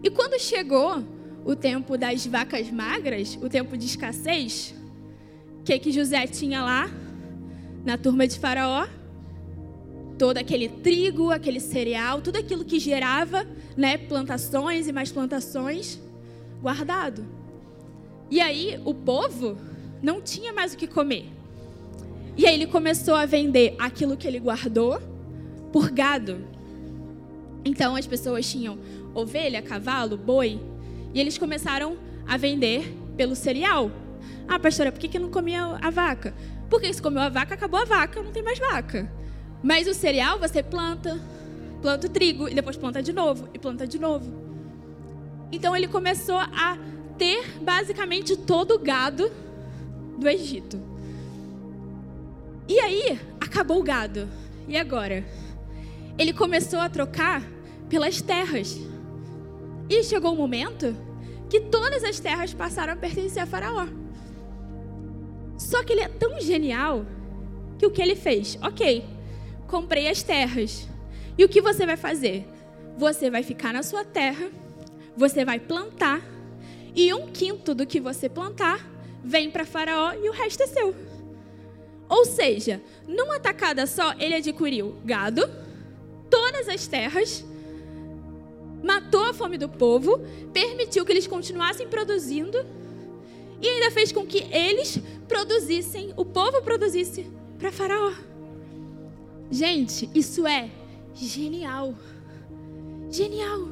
E 0.03 0.11
quando 0.11 0.39
chegou 0.39 1.03
o 1.49 1.57
tempo 1.57 1.97
das 1.97 2.27
vacas 2.27 2.71
magras, 2.71 3.39
o 3.41 3.49
tempo 3.49 3.75
de 3.75 3.87
escassez, 3.87 4.75
o 5.61 5.63
que, 5.63 5.79
que 5.79 5.91
José 5.91 6.27
tinha 6.27 6.63
lá 6.63 6.91
na 7.87 7.97
turma 7.97 8.29
de 8.29 8.39
Faraó? 8.39 8.87
Todo 10.19 10.37
aquele 10.37 10.69
trigo, 10.69 11.31
aquele 11.31 11.59
cereal, 11.59 12.21
tudo 12.21 12.37
aquilo 12.37 12.67
que 12.67 12.79
gerava 12.79 13.47
né, 13.75 13.97
plantações 13.97 14.89
e 14.89 14.93
mais 14.93 15.11
plantações 15.11 15.99
guardado. 16.61 17.25
E 18.31 18.43
aí 18.43 18.79
o 18.85 18.93
povo 18.93 19.57
não 20.03 20.21
tinha 20.21 20.53
mais 20.53 20.75
o 20.75 20.77
que 20.77 20.87
comer. 20.87 21.25
E 22.37 22.47
aí 22.47 22.57
ele 22.57 22.67
começou 22.67 23.15
a 23.15 23.25
vender 23.25 23.75
aquilo 23.79 24.19
que 24.19 24.29
ele 24.29 24.39
guardou 24.39 25.01
por 25.73 25.91
gado. 25.91 26.45
Então 27.65 27.97
as 27.97 28.07
pessoas 28.07 28.47
tinham 28.47 28.79
ovelha, 29.15 29.63
cavalo, 29.63 30.19
boi, 30.19 30.61
e 31.13 31.21
eles 31.21 31.39
começaram 31.39 31.97
a 32.27 32.37
vender 32.37 32.95
pelo 33.17 33.35
cereal. 33.35 33.91
Ah, 34.47 34.59
pastora, 34.59 34.93
por 34.93 34.99
que, 34.99 35.09
que 35.09 35.19
não 35.19 35.31
comia 35.31 35.63
a 35.81 35.91
vaca? 35.91 36.35
Porque 36.71 36.93
se 36.93 37.01
comeu 37.01 37.23
a 37.23 37.29
vaca, 37.29 37.55
acabou 37.55 37.81
a 37.81 37.85
vaca, 37.85 38.23
não 38.23 38.33
tem 38.33 38.43
mais 38.43 38.59
vaca. 38.59 39.11
Mas 39.63 39.87
o 39.89 39.95
cereal 39.95 40.39
você 40.39 40.63
planta, 40.63 41.19
planta 41.83 42.07
o 42.07 42.11
trigo, 42.11 42.49
e 42.49 42.55
depois 42.55 42.77
planta 42.77 43.03
de 43.03 43.13
novo, 43.13 43.49
e 43.53 43.59
planta 43.59 43.87
de 43.87 43.99
novo. 43.99 44.31
Então 45.51 45.75
ele 45.75 45.89
começou 45.89 46.39
a 46.39 46.79
ter 47.17 47.59
basicamente 47.61 48.37
todo 48.37 48.75
o 48.75 48.79
gado 48.79 49.31
do 50.19 50.29
Egito. 50.29 50.79
E 52.69 52.79
aí, 52.81 53.19
acabou 53.41 53.81
o 53.81 53.83
gado. 53.83 54.29
E 54.69 54.77
agora? 54.77 55.25
Ele 56.19 56.33
começou 56.33 56.79
a 56.79 56.89
trocar 56.89 57.43
pelas 57.89 58.21
terras. 58.21 58.79
E 59.89 60.03
chegou 60.03 60.33
um 60.33 60.37
momento 60.37 60.95
que 61.49 61.61
todas 61.61 62.05
as 62.05 62.21
terras 62.21 62.53
passaram 62.53 62.93
a 62.93 62.97
pertencer 62.97 63.43
a 63.43 63.47
Faraó. 63.47 63.87
Só 65.57 65.83
que 65.83 65.93
ele 65.93 66.03
é 66.03 66.09
tão 66.09 66.41
genial 66.41 67.05
que 67.79 67.87
o 67.87 67.91
que 67.91 68.03
ele 68.03 68.15
fez? 68.15 68.59
Ok, 68.63 69.05
comprei 69.67 70.09
as 70.09 70.23
terras. 70.23 70.89
E 71.37 71.45
o 71.45 71.49
que 71.49 71.61
você 71.61 71.87
vai 71.87 71.97
fazer? 71.97 72.47
Você 72.97 73.31
vai 73.31 73.43
ficar 73.43 73.73
na 73.73 73.83
sua 73.83 74.05
terra, 74.05 74.51
você 75.17 75.45
vai 75.45 75.59
plantar, 75.59 76.21
e 76.95 77.13
um 77.15 77.29
quinto 77.29 77.75
do 77.75 77.87
que 77.87 78.01
você 78.01 78.29
plantar 78.29 78.85
vem 79.23 79.51
para 79.51 79.65
Faraó 79.65 80.13
e 80.15 80.29
o 80.29 80.33
resto 80.33 80.63
é 80.63 80.67
seu. 80.67 80.95
Ou 82.09 82.25
seja, 82.25 82.83
numa 83.07 83.39
tacada 83.39 83.87
só, 83.87 84.15
ele 84.19 84.35
adquiriu 84.35 84.97
gado, 85.05 85.49
todas 86.31 86.69
as 86.69 86.87
terras, 86.87 87.45
matou 88.83 89.25
a 89.25 89.35
fome 89.35 89.59
do 89.59 89.69
povo, 89.69 90.21
permitiu 90.53 91.05
que 91.05 91.13
eles 91.13 91.27
continuassem 91.27 91.89
produzindo 91.89 92.59
e 93.61 93.69
ainda 93.69 93.91
fez 93.91 94.13
com 94.13 94.25
que 94.25 94.47
eles 94.53 94.99
produzissem, 95.27 96.13
o 96.17 96.25
povo 96.25 96.63
produzisse 96.63 97.27
para 97.59 97.73
Faraó. 97.73 98.13
Gente, 99.51 100.09
isso 100.15 100.47
é 100.47 100.71
genial. 101.15 101.95
Genial. 103.11 103.69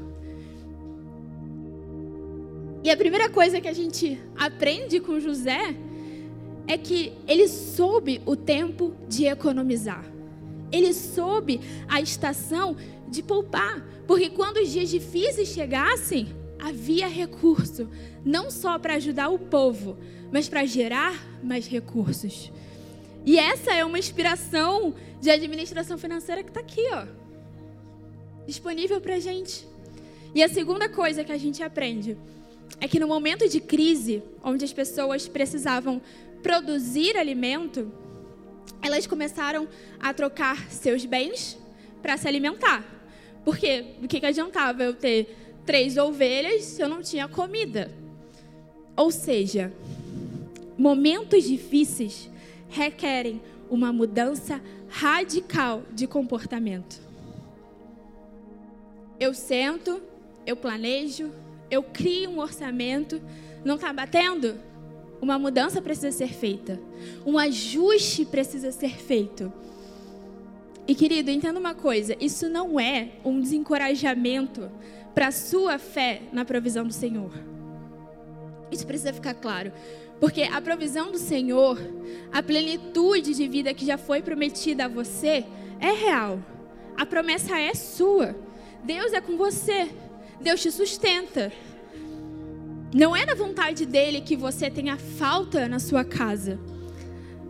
E 2.82 2.90
a 2.90 2.96
primeira 2.96 3.28
coisa 3.28 3.60
que 3.60 3.68
a 3.68 3.72
gente 3.72 4.18
aprende 4.36 5.00
com 5.00 5.20
José 5.20 5.76
é 6.66 6.76
que 6.76 7.12
ele 7.26 7.48
soube 7.48 8.20
o 8.26 8.34
tempo 8.34 8.94
de 9.08 9.26
economizar. 9.26 10.04
Ele 10.72 10.92
soube 10.92 11.60
a 11.88 12.00
estação 12.00 12.76
de 13.08 13.22
poupar, 13.22 13.84
porque 14.06 14.30
quando 14.30 14.58
os 14.58 14.70
dias 14.70 14.88
difíceis 14.88 15.48
chegassem, 15.48 16.28
havia 16.58 17.08
recurso, 17.08 17.88
não 18.24 18.50
só 18.50 18.78
para 18.78 18.94
ajudar 18.94 19.28
o 19.28 19.38
povo, 19.38 19.96
mas 20.32 20.48
para 20.48 20.64
gerar 20.64 21.14
mais 21.42 21.66
recursos. 21.66 22.50
E 23.24 23.38
essa 23.38 23.72
é 23.72 23.84
uma 23.84 23.98
inspiração 23.98 24.94
de 25.20 25.30
administração 25.30 25.98
financeira 25.98 26.42
que 26.42 26.50
está 26.50 26.60
aqui, 26.60 26.86
ó, 26.92 27.06
disponível 28.46 29.00
para 29.00 29.16
a 29.16 29.20
gente. 29.20 29.66
E 30.34 30.42
a 30.42 30.48
segunda 30.48 30.88
coisa 30.88 31.24
que 31.24 31.32
a 31.32 31.38
gente 31.38 31.62
aprende 31.62 32.16
é 32.80 32.86
que 32.86 33.00
no 33.00 33.08
momento 33.08 33.48
de 33.48 33.60
crise, 33.60 34.22
onde 34.42 34.64
as 34.64 34.72
pessoas 34.72 35.26
precisavam 35.26 36.00
produzir 36.42 37.16
alimento, 37.16 37.90
elas 38.82 39.06
começaram 39.06 39.68
a 39.98 40.12
trocar 40.12 40.70
seus 40.70 41.04
bens 41.04 41.58
para 42.02 42.16
se 42.16 42.28
alimentar. 42.28 42.95
Porque 43.46 43.94
do 44.00 44.08
que, 44.08 44.18
que 44.18 44.26
adiantava 44.26 44.82
eu 44.82 44.92
ter 44.92 45.36
três 45.64 45.96
ovelhas 45.96 46.64
se 46.64 46.82
eu 46.82 46.88
não 46.88 47.00
tinha 47.00 47.28
comida? 47.28 47.92
Ou 48.96 49.12
seja, 49.12 49.72
momentos 50.76 51.44
difíceis 51.44 52.28
requerem 52.68 53.40
uma 53.70 53.92
mudança 53.92 54.60
radical 54.88 55.84
de 55.92 56.08
comportamento. 56.08 57.00
Eu 59.20 59.32
sento, 59.32 60.02
eu 60.44 60.56
planejo, 60.56 61.30
eu 61.70 61.84
crio 61.84 62.30
um 62.30 62.40
orçamento, 62.40 63.22
não 63.64 63.76
está 63.76 63.92
batendo? 63.92 64.56
Uma 65.20 65.38
mudança 65.38 65.80
precisa 65.80 66.10
ser 66.10 66.34
feita. 66.34 66.80
Um 67.24 67.38
ajuste 67.38 68.24
precisa 68.24 68.72
ser 68.72 68.96
feito. 68.98 69.52
E 70.88 70.94
querido, 70.94 71.30
entenda 71.30 71.58
uma 71.58 71.74
coisa: 71.74 72.16
isso 72.20 72.48
não 72.48 72.78
é 72.78 73.10
um 73.24 73.40
desencorajamento 73.40 74.70
para 75.14 75.28
a 75.28 75.32
sua 75.32 75.78
fé 75.78 76.22
na 76.32 76.44
provisão 76.44 76.86
do 76.86 76.92
Senhor. 76.92 77.32
Isso 78.70 78.86
precisa 78.86 79.12
ficar 79.12 79.34
claro. 79.34 79.72
Porque 80.20 80.42
a 80.42 80.60
provisão 80.60 81.10
do 81.10 81.18
Senhor, 81.18 81.78
a 82.32 82.42
plenitude 82.42 83.34
de 83.34 83.46
vida 83.46 83.74
que 83.74 83.84
já 83.84 83.98
foi 83.98 84.22
prometida 84.22 84.86
a 84.86 84.88
você, 84.88 85.44
é 85.80 85.90
real. 85.92 86.38
A 86.96 87.04
promessa 87.04 87.58
é 87.58 87.74
sua. 87.74 88.34
Deus 88.82 89.12
é 89.12 89.20
com 89.20 89.36
você. 89.36 89.90
Deus 90.40 90.62
te 90.62 90.70
sustenta. 90.70 91.52
Não 92.94 93.14
é 93.14 93.26
da 93.26 93.34
vontade 93.34 93.84
dele 93.84 94.22
que 94.22 94.36
você 94.36 94.70
tenha 94.70 94.96
falta 94.96 95.68
na 95.68 95.78
sua 95.78 96.04
casa. 96.04 96.58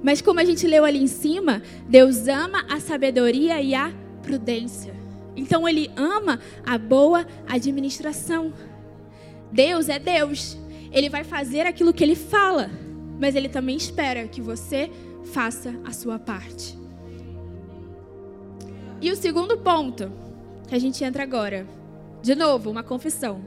Mas 0.02 0.20
como 0.20 0.40
a 0.40 0.44
gente 0.44 0.66
leu 0.66 0.84
ali 0.84 1.02
em 1.02 1.06
cima, 1.06 1.62
Deus 1.88 2.28
ama 2.28 2.64
a 2.68 2.78
sabedoria 2.80 3.60
e 3.60 3.74
a 3.74 3.92
prudência. 4.22 4.94
Então 5.36 5.68
ele 5.68 5.90
ama 5.96 6.40
a 6.64 6.78
boa 6.78 7.26
administração. 7.46 8.52
Deus 9.52 9.88
é 9.88 9.98
Deus. 9.98 10.56
Ele 10.92 11.08
vai 11.08 11.24
fazer 11.24 11.66
aquilo 11.66 11.92
que 11.92 12.02
ele 12.02 12.14
fala, 12.14 12.70
mas 13.20 13.34
ele 13.34 13.48
também 13.48 13.76
espera 13.76 14.26
que 14.26 14.40
você 14.40 14.90
faça 15.24 15.74
a 15.84 15.92
sua 15.92 16.18
parte. 16.18 16.78
E 19.00 19.10
o 19.10 19.16
segundo 19.16 19.58
ponto 19.58 20.10
que 20.66 20.74
a 20.74 20.78
gente 20.78 21.04
entra 21.04 21.22
agora, 21.22 21.66
de 22.22 22.34
novo, 22.34 22.70
uma 22.70 22.82
confissão. 22.82 23.40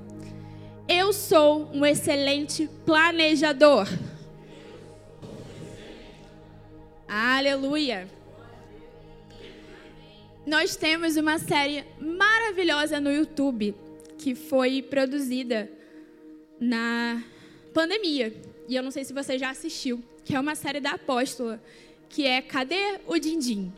Eu 0.88 1.12
sou 1.12 1.70
um 1.74 1.86
excelente 1.86 2.70
planejador. 2.86 3.88
Aleluia. 7.12 8.08
Nós 10.46 10.76
temos 10.76 11.18
uma 11.18 11.40
série 11.40 11.84
maravilhosa 12.00 13.02
no 13.02 13.12
YouTube 13.12 13.74
que 14.20 14.36
foi 14.36 14.84
produzida 14.84 15.68
na 16.60 17.24
pandemia. 17.74 18.32
E 18.68 18.76
eu 18.76 18.84
não 18.84 18.92
sei 18.92 19.04
se 19.04 19.12
você 19.12 19.40
já 19.40 19.50
assistiu, 19.50 20.04
que 20.24 20.36
é 20.36 20.40
uma 20.40 20.54
série 20.54 20.80
da 20.80 20.92
Apóstola, 20.92 21.60
que 22.08 22.28
é 22.28 22.44
Cadê 22.44 23.00
o 23.08 23.18
Dindim? 23.18 23.74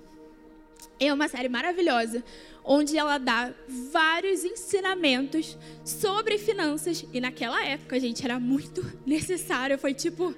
É 0.99 1.13
uma 1.13 1.29
série 1.29 1.47
maravilhosa, 1.47 2.21
onde 2.65 2.97
ela 2.97 3.17
dá 3.17 3.53
vários 3.93 4.43
ensinamentos 4.43 5.57
sobre 5.85 6.37
finanças. 6.37 7.05
E 7.13 7.21
naquela 7.21 7.63
época, 7.65 7.97
gente, 7.97 8.25
era 8.25 8.37
muito 8.41 8.85
necessário. 9.07 9.79
Foi 9.79 9.93
tipo, 9.93 10.35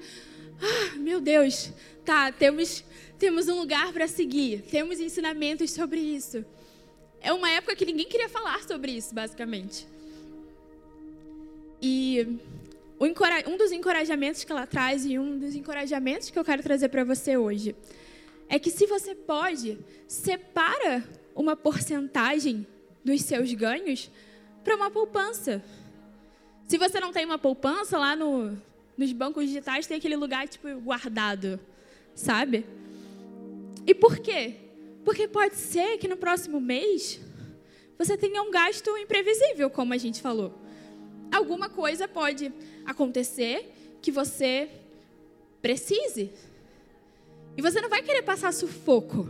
ah, 0.61 0.95
meu 0.97 1.19
Deus, 1.19 1.73
tá, 2.05 2.31
temos, 2.31 2.83
temos 3.17 3.47
um 3.47 3.55
lugar 3.59 3.91
para 3.93 4.07
seguir, 4.07 4.61
temos 4.63 4.99
ensinamentos 4.99 5.71
sobre 5.71 5.99
isso. 5.99 6.45
É 7.21 7.31
uma 7.31 7.49
época 7.49 7.75
que 7.75 7.85
ninguém 7.85 8.05
queria 8.05 8.29
falar 8.29 8.61
sobre 8.63 8.91
isso, 8.91 9.15
basicamente. 9.15 9.87
E 11.81 12.39
um 12.99 13.57
dos 13.57 13.71
encorajamentos 13.71 14.43
que 14.43 14.51
ela 14.51 14.65
traz 14.65 15.05
e 15.05 15.17
um 15.17 15.37
dos 15.37 15.55
encorajamentos 15.55 16.29
que 16.29 16.37
eu 16.37 16.43
quero 16.43 16.63
trazer 16.63 16.89
para 16.89 17.03
você 17.03 17.35
hoje 17.35 17.75
é 18.47 18.59
que 18.59 18.69
se 18.69 18.85
você 18.85 19.15
pode, 19.15 19.77
separa 20.07 21.03
uma 21.35 21.55
porcentagem 21.55 22.65
dos 23.03 23.21
seus 23.21 23.51
ganhos 23.53 24.09
para 24.63 24.75
uma 24.75 24.91
poupança. 24.91 25.63
Se 26.67 26.77
você 26.77 26.99
não 26.99 27.11
tem 27.11 27.25
uma 27.25 27.37
poupança, 27.37 27.97
lá 27.97 28.15
no, 28.15 28.57
nos 28.97 29.11
bancos 29.11 29.45
digitais 29.45 29.87
tem 29.87 29.97
aquele 29.97 30.15
lugar 30.15 30.47
tipo 30.47 30.67
guardado, 30.81 31.59
sabe? 32.15 32.65
E 33.85 33.93
por 33.93 34.19
quê? 34.19 34.55
Porque 35.03 35.27
pode 35.27 35.55
ser 35.55 35.97
que 35.97 36.07
no 36.07 36.17
próximo 36.17 36.59
mês 36.61 37.19
você 37.97 38.17
tenha 38.17 38.41
um 38.41 38.51
gasto 38.51 38.95
imprevisível, 38.97 39.69
como 39.69 39.93
a 39.93 39.97
gente 39.97 40.21
falou. 40.21 40.53
Alguma 41.31 41.69
coisa 41.69 42.07
pode 42.07 42.51
acontecer 42.85 43.71
que 44.01 44.11
você 44.11 44.69
precise. 45.61 46.31
E 47.55 47.61
você 47.61 47.81
não 47.81 47.89
vai 47.89 48.01
querer 48.01 48.23
passar 48.23 48.53
sufoco. 48.53 49.29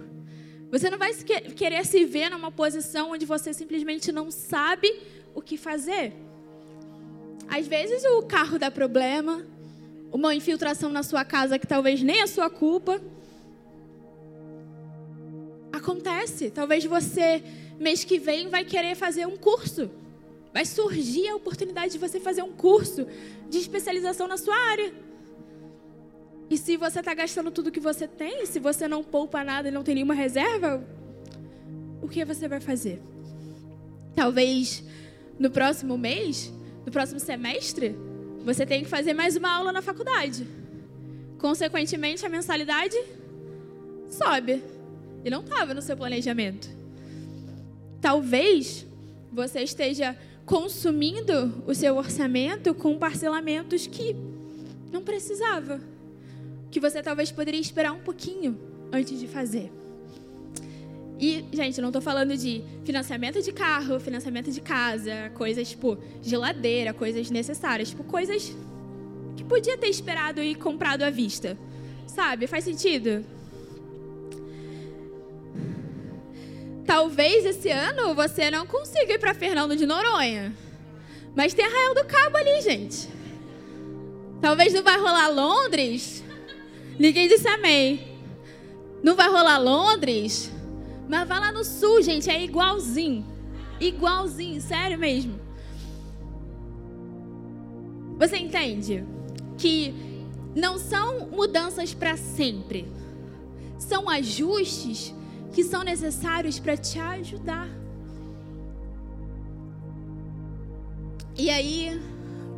Você 0.71 0.89
não 0.89 0.97
vai 0.97 1.13
querer 1.13 1.85
se 1.85 2.03
ver 2.05 2.29
numa 2.29 2.51
posição 2.51 3.11
onde 3.11 3.25
você 3.25 3.53
simplesmente 3.53 4.11
não 4.11 4.31
sabe 4.31 4.91
o 5.35 5.41
que 5.41 5.57
fazer. 5.57 6.13
Às 7.47 7.67
vezes 7.67 8.03
o 8.05 8.23
carro 8.23 8.57
dá 8.57 8.71
problema, 8.71 9.45
uma 10.13 10.35
infiltração 10.35 10.91
na 10.91 11.01
sua 11.01 11.25
casa 11.25 11.57
que 11.57 11.65
talvez 11.65 12.03
nem 12.03 12.21
é 12.21 12.27
sua 12.27 12.47
culpa. 12.47 13.01
Acontece. 15.71 16.51
Talvez 16.51 16.85
você, 16.85 17.43
mês 17.79 18.03
que 18.03 18.19
vem, 18.19 18.47
vai 18.47 18.63
querer 18.63 18.93
fazer 18.93 19.25
um 19.25 19.35
curso. 19.35 19.89
Vai 20.53 20.65
surgir 20.65 21.27
a 21.29 21.35
oportunidade 21.35 21.93
de 21.93 21.97
você 21.97 22.19
fazer 22.19 22.43
um 22.43 22.51
curso 22.51 23.07
de 23.49 23.57
especialização 23.57 24.27
na 24.27 24.37
sua 24.37 24.55
área. 24.55 24.93
E 26.47 26.57
se 26.59 26.77
você 26.77 26.99
está 26.99 27.15
gastando 27.15 27.49
tudo 27.49 27.71
que 27.71 27.79
você 27.79 28.07
tem, 28.07 28.45
se 28.45 28.59
você 28.59 28.87
não 28.87 29.03
poupa 29.03 29.43
nada 29.43 29.69
e 29.69 29.71
não 29.71 29.81
tem 29.81 29.95
nenhuma 29.95 30.13
reserva, 30.13 30.85
o 32.03 32.07
que 32.07 32.23
você 32.23 32.47
vai 32.47 32.59
fazer? 32.59 33.01
Talvez 34.15 34.83
no 35.39 35.49
próximo 35.49 35.97
mês, 35.97 36.53
no 36.85 36.91
próximo 36.91 37.19
semestre, 37.19 37.95
você 38.43 38.65
tenha 38.65 38.83
que 38.83 38.89
fazer 38.89 39.13
mais 39.13 39.35
uma 39.35 39.51
aula 39.51 39.71
na 39.71 39.81
faculdade. 39.81 40.45
Consequentemente, 41.37 42.25
a 42.25 42.29
mensalidade 42.29 42.97
sobe. 44.09 44.61
E 45.23 45.29
não 45.29 45.41
estava 45.41 45.73
no 45.73 45.81
seu 45.81 45.95
planejamento. 45.95 46.69
Talvez 48.01 48.85
você 49.31 49.61
esteja 49.61 50.17
consumindo 50.45 51.63
o 51.65 51.73
seu 51.73 51.95
orçamento 51.95 52.73
com 52.73 52.97
parcelamentos 52.97 53.87
que 53.87 54.15
não 54.91 55.01
precisava. 55.01 55.79
Que 56.69 56.79
você 56.79 57.01
talvez 57.01 57.31
poderia 57.31 57.61
esperar 57.61 57.93
um 57.93 57.99
pouquinho 57.99 58.59
antes 58.91 59.19
de 59.19 59.27
fazer. 59.27 59.71
E, 61.23 61.45
gente, 61.53 61.79
não 61.79 61.87
estou 61.87 62.01
falando 62.01 62.35
de 62.35 62.61
financiamento 62.83 63.41
de 63.41 63.53
carro, 63.53 63.97
financiamento 63.97 64.51
de 64.51 64.59
casa, 64.59 65.31
coisas 65.33 65.69
tipo 65.69 65.97
geladeira, 66.21 66.93
coisas 66.93 67.31
necessárias, 67.31 67.91
tipo 67.91 68.03
coisas 68.03 68.53
que 69.37 69.41
podia 69.45 69.77
ter 69.77 69.87
esperado 69.87 70.43
e 70.43 70.53
comprado 70.53 71.01
à 71.01 71.09
vista. 71.09 71.57
Sabe? 72.07 72.45
Faz 72.45 72.65
sentido? 72.65 73.23
Talvez 76.85 77.45
esse 77.45 77.69
ano 77.69 78.13
você 78.13 78.51
não 78.51 78.67
consiga 78.67 79.13
ir 79.13 79.17
para 79.17 79.33
Fernando 79.33 79.77
de 79.77 79.85
Noronha. 79.85 80.53
Mas 81.33 81.53
tem 81.53 81.63
Arraial 81.63 81.95
do 81.95 82.03
Cabo 82.03 82.35
ali, 82.35 82.61
gente. 82.63 83.07
Talvez 84.41 84.73
não 84.73 84.83
vai 84.83 84.97
rolar 84.97 85.29
Londres. 85.29 86.21
Ninguém 86.99 87.29
disse 87.29 87.47
amém. 87.47 88.11
Não 89.01 89.15
vai 89.15 89.29
rolar 89.29 89.57
Londres. 89.57 90.52
Mas 91.07 91.27
vai 91.27 91.39
lá 91.39 91.51
no 91.51 91.63
sul, 91.63 92.01
gente. 92.01 92.29
É 92.29 92.43
igualzinho. 92.43 93.25
Igualzinho, 93.79 94.61
sério 94.61 94.97
mesmo. 94.97 95.39
Você 98.17 98.37
entende 98.37 99.03
que 99.57 99.93
não 100.55 100.77
são 100.77 101.27
mudanças 101.27 101.93
para 101.93 102.15
sempre. 102.15 102.85
São 103.77 104.09
ajustes 104.09 105.13
que 105.53 105.63
são 105.63 105.83
necessários 105.83 106.59
para 106.59 106.77
te 106.77 106.99
ajudar. 106.99 107.67
E 111.35 111.49
aí, 111.49 111.99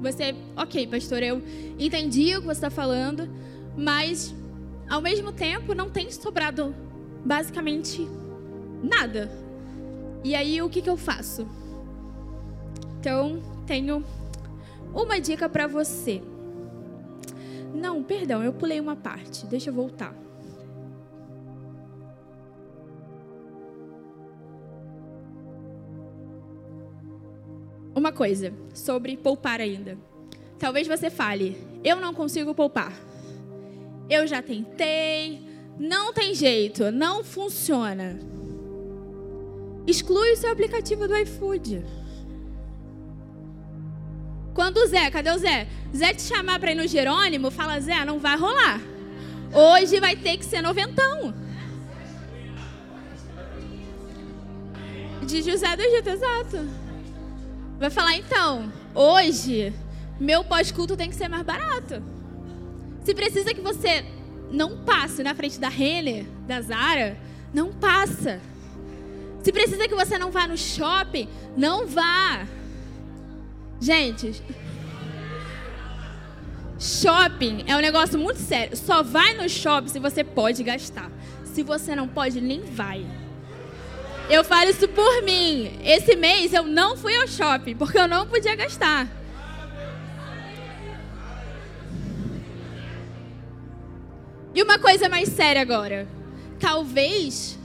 você, 0.02 0.36
ok, 0.56 0.88
pastor, 0.88 1.24
eu 1.24 1.42
entendi 1.80 2.36
o 2.36 2.42
que 2.42 2.48
você 2.48 2.58
está 2.58 2.70
falando, 2.70 3.30
mas 3.78 4.36
ao 4.90 5.02
mesmo 5.02 5.32
tempo 5.32 5.74
não 5.74 5.90
tem 5.90 6.12
sobrado 6.12 6.76
basicamente 7.26 8.08
nada. 8.86 9.30
E 10.24 10.36
aí, 10.36 10.62
o 10.62 10.69
que, 10.69 10.82
que 10.82 10.89
eu 10.89 10.98
faço? 10.98 11.48
Então, 13.00 13.41
tenho 13.65 14.04
uma 14.93 15.19
dica 15.19 15.48
para 15.48 15.67
você. 15.67 16.21
Não, 17.74 18.04
perdão, 18.04 18.43
eu 18.43 18.54
pulei 18.54 18.80
uma 18.80 18.95
parte. 18.95 19.45
Deixa 19.45 19.69
eu 19.69 19.74
voltar. 19.74 20.15
uma 28.06 28.12
coisa 28.12 28.54
sobre 28.74 29.17
poupar 29.17 29.60
ainda. 29.60 29.98
Talvez 30.60 30.88
você 30.88 31.10
fale: 31.10 31.58
eu 31.84 31.95
não 31.95 32.13
consigo 32.13 32.54
poupar. 32.54 32.93
Eu 34.08 34.28
já 34.28 34.41
tentei, 34.43 35.41
não 35.80 36.13
tem 36.13 36.36
jeito, 36.36 36.91
não 36.91 37.24
funciona. 37.24 38.19
Exclui 39.88 40.34
o 40.34 40.38
seu 40.38 40.52
aplicativo 40.52 41.08
do 41.08 41.15
iFood. 41.17 41.84
Quando 44.54 44.78
o 44.78 44.88
Zé, 44.88 45.12
cadê 45.12 45.32
o 45.32 45.38
Zé? 45.38 45.67
Zé 45.95 46.13
te 46.13 46.21
chamar 46.21 46.60
para 46.60 46.71
ir 46.71 46.76
no 46.76 46.88
Jerônimo, 46.88 47.52
fala: 47.52 47.80
Zé, 47.80 48.06
não 48.06 48.19
vai 48.19 48.38
rolar. 48.38 48.80
Hoje 49.54 50.00
vai 50.00 50.15
ter 50.15 50.38
que 50.38 50.45
ser 50.45 50.62
noventão. 50.62 51.34
De 55.21 55.41
José 55.41 55.76
do 55.76 55.82
Egito, 55.82 56.10
exato. 56.10 56.86
Vai 57.80 57.89
falar, 57.89 58.15
então, 58.15 58.71
hoje, 58.93 59.74
meu 60.19 60.43
pós-culto 60.43 60.95
tem 60.95 61.10
que 61.10 61.15
ser 61.15 61.28
mais 61.28 61.43
barato. 61.43 62.02
Se 63.04 63.13
precisa 63.13 63.54
que 63.54 63.62
você 63.62 64.06
não 64.52 64.84
passe 64.84 65.21
na 65.24 65.36
frente 65.36 65.60
da 65.60 65.67
Renner, 65.67 66.26
da 66.48 66.62
Zara, 66.62 67.17
não 67.54 67.74
passa. 67.74 68.39
Se 69.46 69.52
precisa 69.52 69.88
que 69.88 69.94
você 69.94 70.18
não 70.18 70.32
vá 70.32 70.48
no 70.48 70.58
shopping, 70.58 71.30
não 71.56 71.86
vá. 71.86 72.48
Gente, 73.80 74.42
shopping 76.80 77.64
é 77.68 77.76
um 77.76 77.80
negócio 77.80 78.18
muito 78.18 78.40
sério. 78.40 78.76
Só 78.76 79.04
vai 79.04 79.36
no 79.36 79.48
shopping 79.48 79.90
se 79.90 80.00
você 80.00 80.24
pode 80.24 80.64
gastar. 80.64 81.12
Se 81.44 81.62
você 81.62 81.96
não 81.96 82.08
pode, 82.08 82.42
nem 82.42 82.62
vai. 82.62 83.06
Eu 84.32 84.44
falo 84.44 84.72
isso 84.72 84.88
por 84.88 85.22
mim. 85.22 85.80
Esse 85.84 86.16
mês 86.16 86.52
eu 86.52 86.64
não 86.64 86.98
fui 86.98 87.16
ao 87.16 87.28
shopping 87.28 87.76
porque 87.76 88.00
eu 88.00 88.08
não 88.08 88.26
podia 88.26 88.56
gastar. 88.56 89.08
E 94.56 94.64
uma 94.64 94.80
coisa 94.80 95.08
mais 95.08 95.30
séria 95.30 95.62
agora. 95.62 96.08
Talvez 96.60 97.60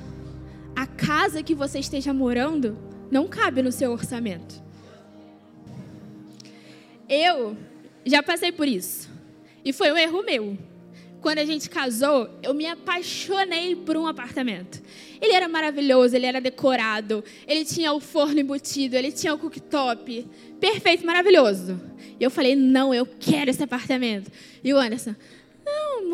a 0.80 0.86
casa 0.86 1.42
que 1.42 1.54
você 1.54 1.78
esteja 1.78 2.14
morando 2.14 2.78
não 3.10 3.28
cabe 3.28 3.60
no 3.60 3.70
seu 3.70 3.92
orçamento. 3.92 4.62
Eu 7.06 7.54
já 8.06 8.22
passei 8.22 8.50
por 8.50 8.66
isso. 8.66 9.10
E 9.62 9.74
foi 9.74 9.92
um 9.92 9.98
erro 9.98 10.22
meu 10.22 10.56
quando 11.20 11.38
a 11.38 11.44
gente 11.44 11.68
casou, 11.68 12.30
eu 12.42 12.54
me 12.54 12.66
apaixonei 12.66 13.76
por 13.76 13.94
um 13.94 14.06
apartamento. 14.06 14.82
Ele 15.20 15.34
era 15.34 15.48
maravilhoso, 15.48 16.16
ele 16.16 16.24
era 16.24 16.40
decorado, 16.40 17.22
ele 17.46 17.64
tinha 17.64 17.92
o 17.92 18.00
forno 18.00 18.40
embutido, 18.40 18.96
ele 18.96 19.12
tinha 19.12 19.34
o 19.34 19.38
cooktop. 19.38 20.26
Perfeito, 20.58 21.04
maravilhoso. 21.04 21.78
E 22.18 22.24
eu 22.24 22.30
falei, 22.30 22.56
não, 22.56 22.94
eu 22.94 23.06
quero 23.06 23.50
esse 23.50 23.62
apartamento. 23.62 24.30
E 24.64 24.72
o 24.72 24.78
Anderson, 24.78 25.14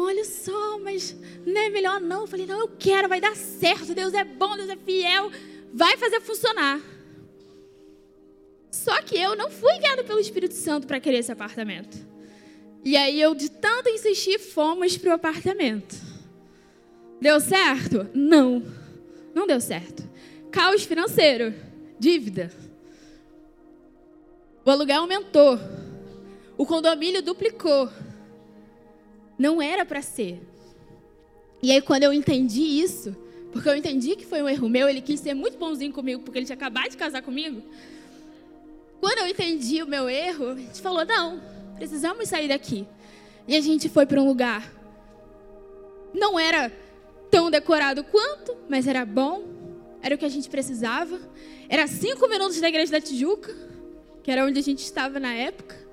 olha 0.02 0.24
só, 0.24 0.78
mas 0.78 1.16
não 1.44 1.60
é 1.60 1.68
melhor 1.68 2.00
não. 2.00 2.22
Eu 2.22 2.26
falei, 2.26 2.46
não, 2.46 2.60
eu 2.60 2.68
quero, 2.68 3.08
vai 3.08 3.20
dar 3.20 3.36
certo. 3.36 3.94
Deus 3.94 4.14
é 4.14 4.24
bom, 4.24 4.56
Deus 4.56 4.68
é 4.68 4.76
fiel, 4.76 5.30
vai 5.72 5.96
fazer 5.96 6.20
funcionar. 6.20 6.80
Só 8.70 9.00
que 9.02 9.16
eu 9.16 9.34
não 9.34 9.50
fui 9.50 9.78
guiado 9.78 10.04
pelo 10.04 10.20
Espírito 10.20 10.54
Santo 10.54 10.86
para 10.86 11.00
querer 11.00 11.18
esse 11.18 11.32
apartamento. 11.32 11.96
E 12.84 12.96
aí 12.96 13.20
eu, 13.20 13.34
de 13.34 13.50
tanto 13.50 13.88
insistir, 13.88 14.38
fomos 14.38 14.96
para 14.96 15.10
o 15.10 15.14
apartamento. 15.14 15.96
Deu 17.20 17.40
certo? 17.40 18.08
Não. 18.14 18.62
Não 19.34 19.46
deu 19.46 19.60
certo. 19.60 20.08
Caos 20.52 20.84
financeiro. 20.84 21.54
Dívida. 21.98 22.52
O 24.64 24.70
aluguel 24.70 25.00
aumentou. 25.00 25.58
O 26.56 26.66
condomínio 26.66 27.22
duplicou. 27.22 27.88
Não 29.38 29.60
era 29.60 29.84
para 29.84 30.02
ser. 30.02 30.40
E 31.62 31.70
aí, 31.70 31.80
quando 31.80 32.04
eu 32.04 32.12
entendi 32.12 32.62
isso, 32.62 33.16
porque 33.52 33.68
eu 33.68 33.76
entendi 33.76 34.16
que 34.16 34.26
foi 34.26 34.42
um 34.42 34.48
erro 34.48 34.68
meu, 34.68 34.88
ele 34.88 35.00
quis 35.00 35.20
ser 35.20 35.34
muito 35.34 35.58
bonzinho 35.58 35.92
comigo, 35.92 36.22
porque 36.22 36.38
ele 36.38 36.46
tinha 36.46 36.56
acabado 36.56 36.90
de 36.90 36.96
casar 36.96 37.22
comigo. 37.22 37.62
Quando 39.00 39.18
eu 39.18 39.26
entendi 39.26 39.82
o 39.82 39.86
meu 39.86 40.08
erro, 40.08 40.50
a 40.50 40.56
gente 40.56 40.80
falou: 40.80 41.04
não, 41.04 41.40
precisamos 41.76 42.28
sair 42.28 42.48
daqui. 42.48 42.86
E 43.48 43.56
a 43.56 43.60
gente 43.60 43.88
foi 43.88 44.04
para 44.04 44.20
um 44.20 44.26
lugar. 44.26 44.72
Não 46.12 46.38
era 46.38 46.72
tão 47.30 47.50
decorado 47.50 48.02
quanto, 48.04 48.56
mas 48.68 48.86
era 48.86 49.04
bom. 49.04 49.44
Era 50.02 50.14
o 50.14 50.18
que 50.18 50.24
a 50.24 50.28
gente 50.28 50.48
precisava. 50.48 51.18
Era 51.68 51.86
cinco 51.86 52.28
minutos 52.28 52.60
da 52.60 52.68
igreja 52.68 52.92
da 52.92 53.00
Tijuca, 53.00 53.54
que 54.22 54.30
era 54.30 54.44
onde 54.44 54.58
a 54.58 54.62
gente 54.62 54.80
estava 54.80 55.20
na 55.20 55.32
época. 55.32 55.85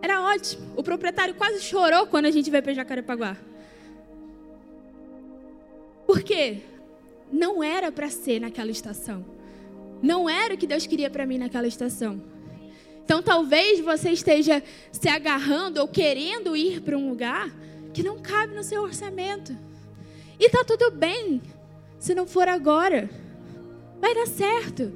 Era 0.00 0.22
ótimo. 0.22 0.72
O 0.76 0.82
proprietário 0.82 1.34
quase 1.34 1.60
chorou 1.62 2.06
quando 2.06 2.26
a 2.26 2.30
gente 2.30 2.50
veio 2.50 2.62
para 2.62 2.74
Jacarepaguá. 2.74 3.36
Por 6.06 6.22
quê? 6.22 6.58
Não 7.30 7.62
era 7.62 7.92
para 7.92 8.08
ser 8.08 8.40
naquela 8.40 8.70
estação. 8.70 9.24
Não 10.02 10.28
era 10.28 10.54
o 10.54 10.56
que 10.56 10.66
Deus 10.66 10.86
queria 10.86 11.10
para 11.10 11.26
mim 11.26 11.38
naquela 11.38 11.66
estação. 11.66 12.22
Então 13.04 13.22
talvez 13.22 13.80
você 13.80 14.10
esteja 14.10 14.62
se 14.92 15.08
agarrando 15.08 15.80
ou 15.80 15.88
querendo 15.88 16.56
ir 16.56 16.80
para 16.80 16.96
um 16.96 17.08
lugar 17.08 17.50
que 17.92 18.02
não 18.02 18.18
cabe 18.18 18.54
no 18.54 18.62
seu 18.62 18.82
orçamento. 18.82 19.56
E 20.38 20.48
tá 20.50 20.62
tudo 20.64 20.90
bem 20.90 21.42
se 21.98 22.14
não 22.14 22.26
for 22.26 22.48
agora. 22.48 23.10
Vai 24.00 24.14
dar 24.14 24.26
certo. 24.26 24.92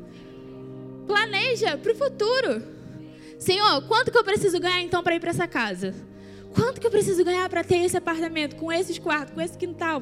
Planeja 1.07 1.77
para 1.77 1.93
o 1.93 1.97
futuro. 1.97 2.72
Senhor, 3.43 3.83
quanto 3.89 4.13
que 4.13 4.17
eu 4.17 4.23
preciso 4.23 4.61
ganhar 4.61 4.81
então 4.83 5.03
para 5.03 5.17
ir 5.17 5.21
para 5.21 5.31
essa 5.31 5.49
casa? 5.49 5.93
Quanto 6.55 6.81
que 6.81 6.87
eu 6.87 6.91
preciso 6.93 7.25
ganhar 7.25 7.49
para 7.49 7.65
ter 7.65 7.79
esse 7.79 7.97
apartamento, 7.97 8.55
com 8.55 8.73
esses 8.73 9.01
quartos, 9.01 9.35
com 9.35 9.41
esse 9.41 9.59
quintal? 9.59 10.01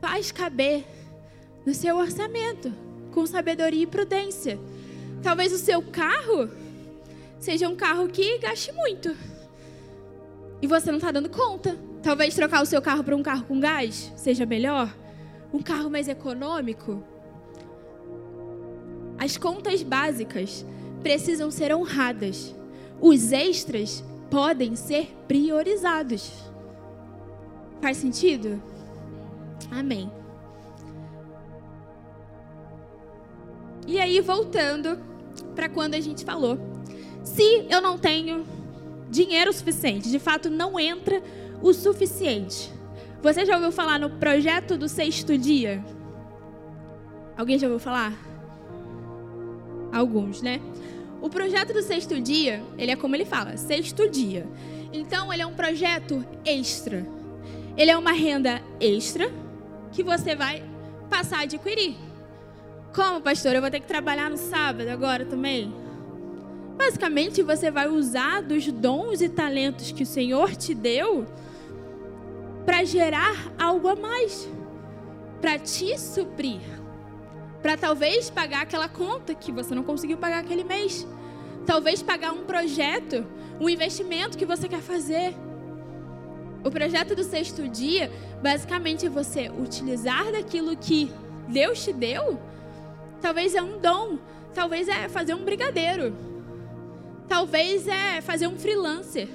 Faz 0.00 0.30
caber 0.30 0.84
no 1.66 1.74
seu 1.74 1.96
orçamento, 1.96 2.72
com 3.10 3.26
sabedoria 3.26 3.82
e 3.82 3.88
prudência. 3.88 4.56
Talvez 5.20 5.52
o 5.52 5.58
seu 5.58 5.82
carro 5.82 6.48
seja 7.40 7.68
um 7.68 7.74
carro 7.74 8.06
que 8.06 8.38
gaste 8.38 8.70
muito. 8.70 9.12
E 10.62 10.66
você 10.68 10.92
não 10.92 10.98
está 10.98 11.10
dando 11.10 11.28
conta. 11.28 11.76
Talvez 12.04 12.36
trocar 12.36 12.62
o 12.62 12.66
seu 12.66 12.80
carro 12.80 13.02
para 13.02 13.16
um 13.16 13.22
carro 13.24 13.46
com 13.46 13.58
gás 13.58 14.12
seja 14.14 14.46
melhor. 14.46 14.94
Um 15.52 15.60
carro 15.60 15.90
mais 15.90 16.06
econômico. 16.06 17.02
As 19.18 19.36
contas 19.36 19.82
básicas 19.82 20.64
precisam 21.02 21.50
ser 21.50 21.74
honradas. 21.74 22.54
Os 23.00 23.32
extras 23.32 24.02
podem 24.30 24.74
ser 24.76 25.14
priorizados. 25.28 26.32
Faz 27.80 27.96
sentido? 27.96 28.62
Amém. 29.70 30.10
E 33.86 34.00
aí, 34.00 34.20
voltando 34.20 34.98
para 35.54 35.68
quando 35.68 35.94
a 35.94 36.00
gente 36.00 36.24
falou. 36.24 36.58
Se 37.22 37.66
eu 37.70 37.80
não 37.80 37.98
tenho 37.98 38.44
dinheiro 39.10 39.52
suficiente, 39.52 40.10
de 40.10 40.18
fato 40.18 40.50
não 40.50 40.78
entra 40.78 41.22
o 41.62 41.72
suficiente. 41.72 42.72
Você 43.22 43.44
já 43.44 43.54
ouviu 43.54 43.72
falar 43.72 43.98
no 43.98 44.10
projeto 44.10 44.76
do 44.76 44.88
sexto 44.88 45.36
dia? 45.36 45.84
Alguém 47.36 47.58
já 47.58 47.66
ouviu 47.66 47.80
falar? 47.80 48.12
Alguns, 49.96 50.42
né? 50.42 50.60
O 51.22 51.30
projeto 51.30 51.72
do 51.72 51.80
sexto 51.80 52.20
dia, 52.20 52.62
ele 52.76 52.92
é 52.92 52.96
como 52.96 53.16
ele 53.16 53.24
fala, 53.24 53.56
sexto 53.56 54.08
dia. 54.10 54.46
Então, 54.92 55.32
ele 55.32 55.40
é 55.40 55.46
um 55.46 55.54
projeto 55.54 56.22
extra. 56.44 57.06
Ele 57.78 57.90
é 57.90 57.96
uma 57.96 58.12
renda 58.12 58.60
extra 58.78 59.32
que 59.92 60.02
você 60.02 60.36
vai 60.36 60.62
passar 61.08 61.38
a 61.38 61.42
adquirir. 61.42 61.96
Como, 62.94 63.22
pastor? 63.22 63.54
Eu 63.54 63.62
vou 63.62 63.70
ter 63.70 63.80
que 63.80 63.86
trabalhar 63.86 64.28
no 64.28 64.36
sábado 64.36 64.88
agora 64.88 65.24
também? 65.24 65.72
Basicamente, 66.76 67.42
você 67.42 67.70
vai 67.70 67.88
usar 67.88 68.42
dos 68.42 68.70
dons 68.70 69.22
e 69.22 69.30
talentos 69.30 69.92
que 69.92 70.02
o 70.02 70.06
Senhor 70.06 70.54
te 70.54 70.74
deu 70.74 71.24
para 72.66 72.84
gerar 72.84 73.50
algo 73.58 73.88
a 73.88 73.96
mais, 73.96 74.46
para 75.40 75.58
te 75.58 75.98
suprir, 75.98 76.60
para 77.62 77.76
talvez 77.76 78.30
pagar 78.30 78.62
aquela 78.62 78.88
conta 78.88 79.34
que 79.34 79.50
você 79.50 79.74
não 79.74 79.82
conseguiu 79.82 80.18
pagar 80.18 80.38
aquele 80.40 80.64
mês, 80.64 81.06
talvez 81.64 82.02
pagar 82.02 82.32
um 82.32 82.44
projeto, 82.44 83.26
um 83.60 83.68
investimento 83.68 84.38
que 84.38 84.46
você 84.46 84.68
quer 84.68 84.80
fazer. 84.80 85.34
O 86.64 86.70
projeto 86.70 87.14
do 87.14 87.22
sexto 87.22 87.68
dia, 87.68 88.10
basicamente, 88.42 89.06
é 89.06 89.08
você 89.08 89.48
utilizar 89.50 90.32
daquilo 90.32 90.76
que 90.76 91.10
Deus 91.48 91.84
te 91.84 91.92
deu. 91.92 92.40
Talvez 93.20 93.54
é 93.54 93.62
um 93.62 93.78
dom, 93.78 94.18
talvez 94.54 94.88
é 94.88 95.08
fazer 95.08 95.34
um 95.34 95.44
brigadeiro, 95.44 96.14
talvez 97.28 97.86
é 97.86 98.20
fazer 98.20 98.46
um 98.46 98.58
freelancer 98.58 99.28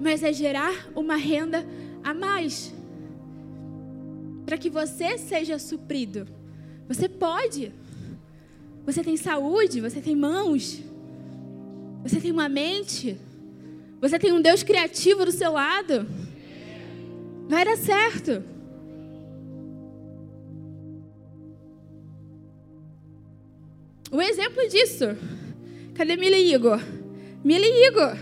mas 0.00 0.22
é 0.22 0.32
gerar 0.32 0.88
uma 0.96 1.14
renda 1.14 1.64
a 2.02 2.14
mais. 2.14 2.74
Para 4.50 4.58
que 4.58 4.68
você 4.68 5.16
seja 5.16 5.60
suprido. 5.60 6.26
Você 6.88 7.08
pode. 7.08 7.72
Você 8.84 9.00
tem 9.00 9.16
saúde, 9.16 9.80
você 9.80 10.00
tem 10.00 10.16
mãos. 10.16 10.82
Você 12.02 12.20
tem 12.20 12.32
uma 12.32 12.48
mente. 12.48 13.16
Você 14.00 14.18
tem 14.18 14.32
um 14.32 14.42
Deus 14.42 14.64
criativo 14.64 15.24
do 15.24 15.30
seu 15.30 15.52
lado. 15.52 16.04
Vai 17.48 17.64
dar 17.64 17.76
certo. 17.76 18.42
O 24.10 24.20
exemplo 24.20 24.68
disso. 24.68 25.16
Cadê 25.94 26.16
Mila 26.16 26.36
e 26.36 26.52
Igor? 26.52 26.80
Mila 27.44 27.66
e 27.66 27.86
Igor. 27.86 28.16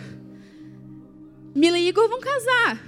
Mila 1.55 1.79
e 1.79 1.88
Igor 1.88 2.07
vão 2.07 2.21
casar. 2.21 2.88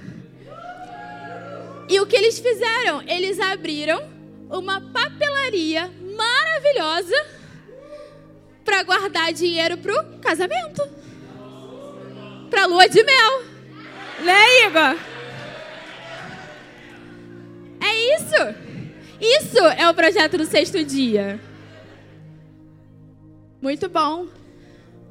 E 1.91 1.99
o 1.99 2.07
que 2.07 2.15
eles 2.15 2.39
fizeram? 2.39 3.03
Eles 3.03 3.41
abriram 3.41 4.01
uma 4.49 4.81
papelaria 4.81 5.91
maravilhosa 6.17 7.15
para 8.65 8.85
guardar 8.85 9.33
dinheiro 9.33 9.77
pro 9.77 9.93
casamento. 10.21 10.89
Pra 12.49 12.67
lua 12.67 12.89
de 12.89 13.03
mel. 13.03 13.43
Né, 14.21 14.67
Igor? 14.67 14.99
É 17.81 18.17
isso. 18.17 18.71
Isso 19.21 19.59
é 19.59 19.91
o 19.91 19.95
projeto 19.95 20.39
do 20.39 20.47
sexto 20.47 20.85
dia. 20.85 21.41
Muito 23.61 23.89
bom. 23.89 24.29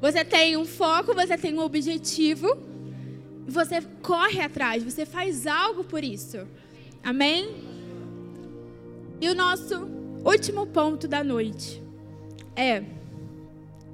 Você 0.00 0.24
tem 0.24 0.56
um 0.56 0.64
foco, 0.64 1.14
você 1.14 1.36
tem 1.36 1.52
um 1.52 1.60
objetivo 1.60 2.70
você 3.50 3.82
corre 4.02 4.40
atrás, 4.40 4.82
você 4.82 5.04
faz 5.04 5.46
algo 5.46 5.84
por 5.84 6.04
isso. 6.04 6.46
Amém? 7.02 7.54
E 9.20 9.28
o 9.28 9.34
nosso 9.34 9.88
último 10.24 10.66
ponto 10.66 11.08
da 11.08 11.24
noite 11.24 11.82
é 12.54 12.82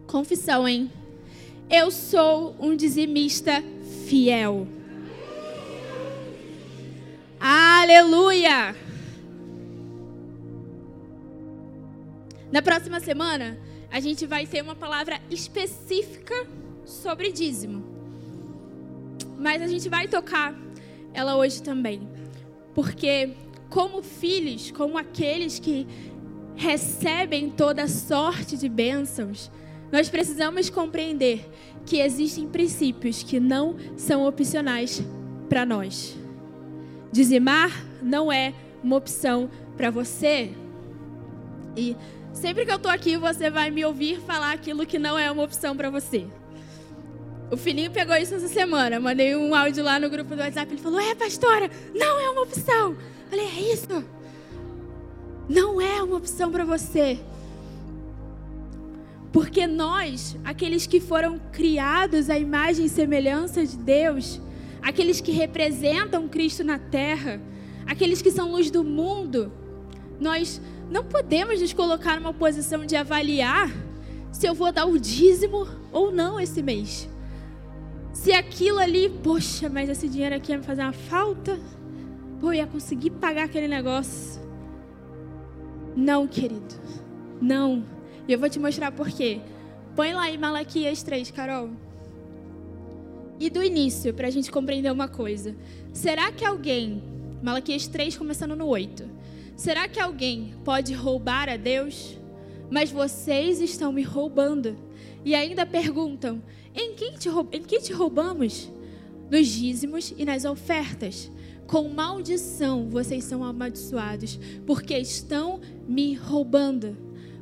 confissão, 0.06 0.66
hein? 0.66 0.90
Eu 1.70 1.90
sou 1.90 2.54
um 2.60 2.76
dizimista 2.76 3.62
fiel. 4.06 4.66
Aleluia! 7.40 8.74
Na 12.50 12.62
próxima 12.62 13.00
semana, 13.00 13.58
a 13.90 14.00
gente 14.00 14.26
vai 14.26 14.46
ter 14.46 14.62
uma 14.62 14.74
palavra 14.74 15.20
específica 15.30 16.34
sobre 16.84 17.32
dízimo. 17.32 17.84
Mas 19.38 19.60
a 19.60 19.66
gente 19.66 19.88
vai 19.88 20.08
tocar 20.08 20.54
ela 21.12 21.36
hoje 21.36 21.62
também. 21.62 22.15
Porque, 22.76 23.30
como 23.70 24.02
filhos, 24.02 24.70
como 24.70 24.98
aqueles 24.98 25.58
que 25.58 25.86
recebem 26.54 27.48
toda 27.48 27.88
sorte 27.88 28.54
de 28.54 28.68
bênçãos, 28.68 29.50
nós 29.90 30.10
precisamos 30.10 30.68
compreender 30.68 31.50
que 31.86 32.00
existem 32.00 32.46
princípios 32.46 33.22
que 33.22 33.40
não 33.40 33.76
são 33.96 34.26
opcionais 34.26 35.02
para 35.48 35.64
nós. 35.64 36.14
Dizimar 37.10 37.70
não 38.02 38.30
é 38.30 38.52
uma 38.84 38.96
opção 38.96 39.48
para 39.74 39.90
você. 39.90 40.50
E 41.74 41.96
sempre 42.34 42.66
que 42.66 42.72
eu 42.72 42.76
estou 42.76 42.92
aqui, 42.92 43.16
você 43.16 43.48
vai 43.48 43.70
me 43.70 43.86
ouvir 43.86 44.20
falar 44.20 44.52
aquilo 44.52 44.84
que 44.84 44.98
não 44.98 45.18
é 45.18 45.30
uma 45.30 45.44
opção 45.44 45.74
para 45.74 45.88
você. 45.88 46.26
O 47.50 47.56
filhinho 47.56 47.90
pegou 47.90 48.16
isso 48.16 48.34
essa 48.34 48.48
semana. 48.48 48.98
Mandei 48.98 49.36
um 49.36 49.54
áudio 49.54 49.84
lá 49.84 50.00
no 50.00 50.10
grupo 50.10 50.34
do 50.34 50.40
WhatsApp. 50.40 50.72
Ele 50.72 50.82
falou: 50.82 51.00
É, 51.00 51.14
pastora, 51.14 51.70
não 51.94 52.18
é 52.20 52.30
uma 52.30 52.42
opção. 52.42 52.96
Falei: 53.30 53.46
É 53.46 53.72
isso. 53.72 54.04
Não 55.48 55.80
é 55.80 56.02
uma 56.02 56.16
opção 56.16 56.50
para 56.50 56.64
você. 56.64 57.20
Porque 59.32 59.66
nós, 59.66 60.36
aqueles 60.44 60.86
que 60.86 60.98
foram 60.98 61.38
criados 61.52 62.30
à 62.30 62.38
imagem 62.38 62.86
e 62.86 62.88
semelhança 62.88 63.64
de 63.64 63.76
Deus, 63.76 64.40
aqueles 64.82 65.20
que 65.20 65.30
representam 65.30 66.26
Cristo 66.26 66.64
na 66.64 66.78
terra, 66.78 67.40
aqueles 67.86 68.22
que 68.22 68.30
são 68.30 68.50
luz 68.50 68.70
do 68.70 68.82
mundo, 68.82 69.52
nós 70.18 70.60
não 70.90 71.04
podemos 71.04 71.60
nos 71.60 71.72
colocar 71.72 72.18
numa 72.18 72.32
posição 72.32 72.84
de 72.86 72.96
avaliar 72.96 73.70
se 74.32 74.46
eu 74.46 74.54
vou 74.54 74.72
dar 74.72 74.86
o 74.86 74.98
dízimo 74.98 75.68
ou 75.92 76.10
não 76.10 76.40
esse 76.40 76.62
mês. 76.62 77.08
Se 78.16 78.32
aquilo 78.32 78.78
ali, 78.78 79.10
poxa, 79.22 79.68
mas 79.68 79.88
esse 79.90 80.08
dinheiro 80.08 80.34
aqui 80.34 80.50
ia 80.50 80.58
me 80.58 80.64
fazer 80.64 80.80
uma 80.82 80.92
falta, 80.92 81.60
pô, 82.40 82.48
eu 82.48 82.54
ia 82.54 82.66
conseguir 82.66 83.10
pagar 83.10 83.44
aquele 83.44 83.68
negócio. 83.68 84.40
Não, 85.94 86.26
querido. 86.26 86.74
Não. 87.40 87.84
E 88.26 88.32
eu 88.32 88.38
vou 88.38 88.48
te 88.48 88.58
mostrar 88.58 88.90
por 88.90 89.08
quê. 89.10 89.40
Põe 89.94 90.14
lá 90.14 90.30
em 90.30 90.38
Malaquias 90.38 91.02
3, 91.02 91.30
Carol. 91.30 91.70
E 93.38 93.50
do 93.50 93.62
início, 93.62 94.14
para 94.14 94.28
a 94.28 94.30
gente 94.30 94.50
compreender 94.50 94.90
uma 94.90 95.08
coisa. 95.08 95.54
Será 95.92 96.32
que 96.32 96.44
alguém, 96.44 97.02
Malaquias 97.42 97.86
3, 97.86 98.16
começando 98.16 98.56
no 98.56 98.66
8. 98.66 99.08
Será 99.54 99.86
que 99.88 100.00
alguém 100.00 100.54
pode 100.64 100.94
roubar 100.94 101.50
a 101.50 101.56
Deus? 101.56 102.18
mas 102.70 102.90
vocês 102.90 103.60
estão 103.60 103.92
me 103.92 104.02
roubando. 104.02 104.76
E 105.24 105.34
ainda 105.34 105.66
perguntam: 105.66 106.42
em 106.76 106.94
que 106.94 107.12
te, 107.12 107.28
em 107.52 107.62
que 107.62 107.80
te 107.80 107.92
roubamos? 107.92 108.70
Nos 109.30 109.48
dízimos 109.48 110.14
e 110.16 110.24
nas 110.24 110.44
ofertas. 110.44 111.30
Com 111.66 111.88
maldição 111.88 112.88
vocês 112.88 113.24
são 113.24 113.42
amaldiçoados, 113.42 114.38
porque 114.64 114.96
estão 114.96 115.60
me 115.88 116.14
roubando, 116.14 116.96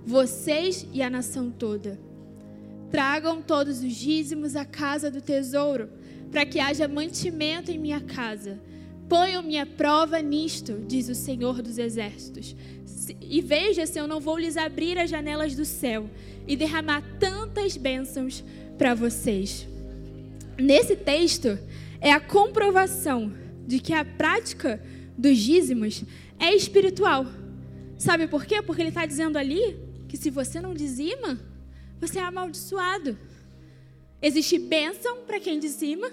vocês 0.07 0.87
e 0.93 1.03
a 1.03 1.11
nação 1.11 1.51
toda. 1.51 2.01
Tragam 2.91 3.43
todos 3.43 3.83
os 3.83 3.93
dízimos 3.93 4.57
à 4.57 4.65
casa 4.65 5.11
do 5.11 5.21
tesouro, 5.21 5.91
para 6.31 6.47
que 6.47 6.59
haja 6.59 6.89
mantimento 6.89 7.71
em 7.71 7.79
minha 7.79 8.01
casa. 8.01 8.59
Ponham 9.09 9.43
minha 9.43 9.67
prova 9.67 10.23
nisto, 10.23 10.83
diz 10.87 11.09
o 11.09 11.15
Senhor 11.15 11.61
dos 11.61 11.77
Exércitos. 11.77 12.57
E 13.21 13.43
veja 13.43 13.85
se 13.85 13.99
eu 13.99 14.07
não 14.07 14.21
vou 14.21 14.39
lhes 14.39 14.57
abrir 14.57 14.97
as 14.99 15.11
janelas 15.11 15.55
do 15.55 15.65
céu 15.65 16.09
e 16.47 16.57
derramar 16.57 17.03
tantas 17.19 17.77
bênçãos 17.77 18.43
para 18.79 18.95
vocês. 18.95 19.67
Nesse 20.59 20.97
texto 20.97 21.59
é 22.01 22.13
a 22.13 22.21
comprovação 22.21 23.33
de 23.67 23.81
que 23.81 23.93
a 23.93 24.05
prática 24.05 24.83
dos 25.17 25.39
dízimos 25.39 26.05
é 26.39 26.55
espiritual. 26.55 27.27
Sabe 27.99 28.27
por 28.27 28.45
quê? 28.45 28.61
Porque 28.61 28.83
ele 28.83 28.89
está 28.91 29.07
dizendo 29.07 29.39
ali 29.39 29.77
que 30.09 30.17
se 30.17 30.31
você 30.31 30.61
não 30.61 30.75
dizima, 30.75 31.41
você 32.01 32.19
é 32.19 32.23
amaldiçoado. 32.23 33.17
Existe 34.21 34.59
bênção 34.59 35.25
para 35.27 35.41
quem 35.41 35.59
dizima 35.59 36.11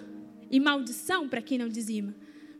e 0.49 0.59
maldição 0.59 1.27
para 1.27 1.41
quem 1.41 1.57
não 1.57 1.67
dizima. 1.67 2.13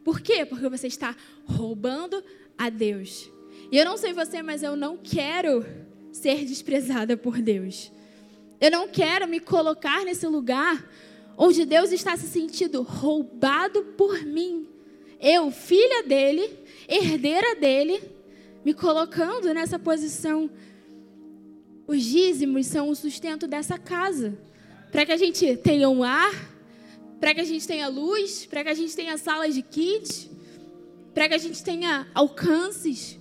Por 0.04 0.20
quê? 0.20 0.46
Porque 0.46 0.68
você 0.70 0.88
está 0.88 1.16
roubando 1.46 2.24
a 2.58 2.70
Deus. 2.70 3.30
E 3.72 3.78
eu 3.78 3.86
não 3.86 3.98
sei 3.98 4.14
você, 4.14 4.42
mas 4.42 4.64
eu 4.64 4.76
não 4.76 4.98
quero 4.98 5.66
ser 6.12 6.44
desprezada 6.46 7.16
por 7.16 7.42
Deus. 7.42 7.92
Eu 8.62 8.70
não 8.70 8.88
quero 8.88 9.28
me 9.28 9.40
colocar 9.40 10.06
nesse 10.06 10.28
lugar 10.28 10.88
onde 11.36 11.66
Deus 11.66 11.92
está 11.92 12.16
se 12.16 12.28
sentindo 12.28 12.84
roubado 12.84 13.84
por 13.98 14.24
mim. 14.24 14.68
Eu, 15.20 15.50
filha 15.50 16.04
dele, 16.04 16.48
herdeira 16.88 17.56
dele, 17.56 18.00
me 18.64 18.76
colocando 18.76 19.52
nessa 19.52 19.80
posição. 19.80 20.48
Os 21.88 22.04
dízimos 22.04 22.68
são 22.68 22.90
o 22.90 22.96
sustento 22.96 23.48
dessa 23.48 23.80
casa. 23.80 24.38
Para 24.92 25.08
que 25.08 25.12
a 25.12 25.18
gente 25.18 25.58
tenha 25.58 25.90
um 25.90 26.04
ar, 26.04 26.32
para 27.20 27.34
que 27.34 27.42
a 27.42 27.46
gente 27.46 27.66
tenha 27.66 27.88
luz, 27.88 28.46
para 28.46 28.64
que 28.64 28.70
a 28.70 28.76
gente 28.76 28.96
tenha 28.96 29.18
salas 29.18 29.56
de 29.56 29.64
kits, 29.64 30.30
para 31.16 31.28
que 31.28 31.34
a 31.34 31.40
gente 31.40 31.64
tenha 31.64 32.08
alcances. 32.14 33.20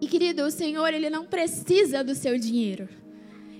E 0.00 0.08
querido, 0.08 0.42
o 0.42 0.50
Senhor, 0.50 0.92
ele 0.92 1.10
não 1.10 1.24
precisa 1.24 2.02
do 2.02 2.16
seu 2.16 2.36
dinheiro. 2.36 2.97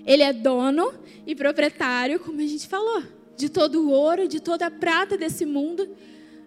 Ele 0.09 0.23
é 0.23 0.33
dono 0.33 0.91
e 1.27 1.35
proprietário, 1.35 2.19
como 2.19 2.41
a 2.41 2.47
gente 2.47 2.67
falou, 2.67 3.03
de 3.37 3.47
todo 3.47 3.79
o 3.79 3.91
ouro, 3.91 4.27
de 4.27 4.39
toda 4.39 4.65
a 4.65 4.71
prata 4.71 5.15
desse 5.15 5.45
mundo, 5.45 5.87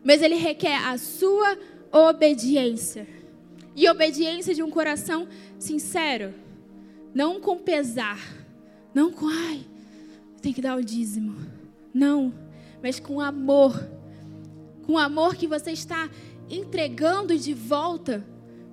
mas 0.03 0.21
ele 0.21 0.35
requer 0.35 0.75
a 0.75 0.99
sua 0.99 1.57
obediência. 1.93 3.07
E 3.77 3.89
obediência 3.89 4.53
de 4.53 4.65
um 4.65 4.69
coração 4.69 5.29
sincero, 5.61 6.35
não 7.15 7.41
com 7.41 7.57
pesar, 7.57 8.19
não 8.93 9.13
com 9.13 9.29
ai, 9.29 9.61
tem 10.43 10.53
que 10.53 10.61
dar 10.61 10.77
o 10.77 10.85
dízimo. 10.85 11.37
Não, 11.95 12.35
mas 12.83 12.99
com 12.99 13.21
amor. 13.21 13.81
Com 14.85 14.99
amor 14.99 15.37
que 15.37 15.47
você 15.47 15.71
está 15.71 16.11
entregando 16.51 17.39
de 17.39 17.55
volta 17.55 18.27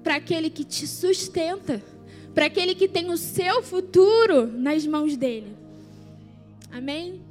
para 0.03 0.15
aquele 0.15 0.49
que 0.49 0.63
te 0.63 0.87
sustenta, 0.87 1.79
para 2.33 2.45
aquele 2.45 2.75
que 2.75 2.87
tem 2.87 3.11
o 3.11 3.17
seu 3.17 3.61
futuro 3.61 4.47
nas 4.47 4.85
mãos 4.85 5.15
dele. 5.15 5.55
Amém? 6.71 7.21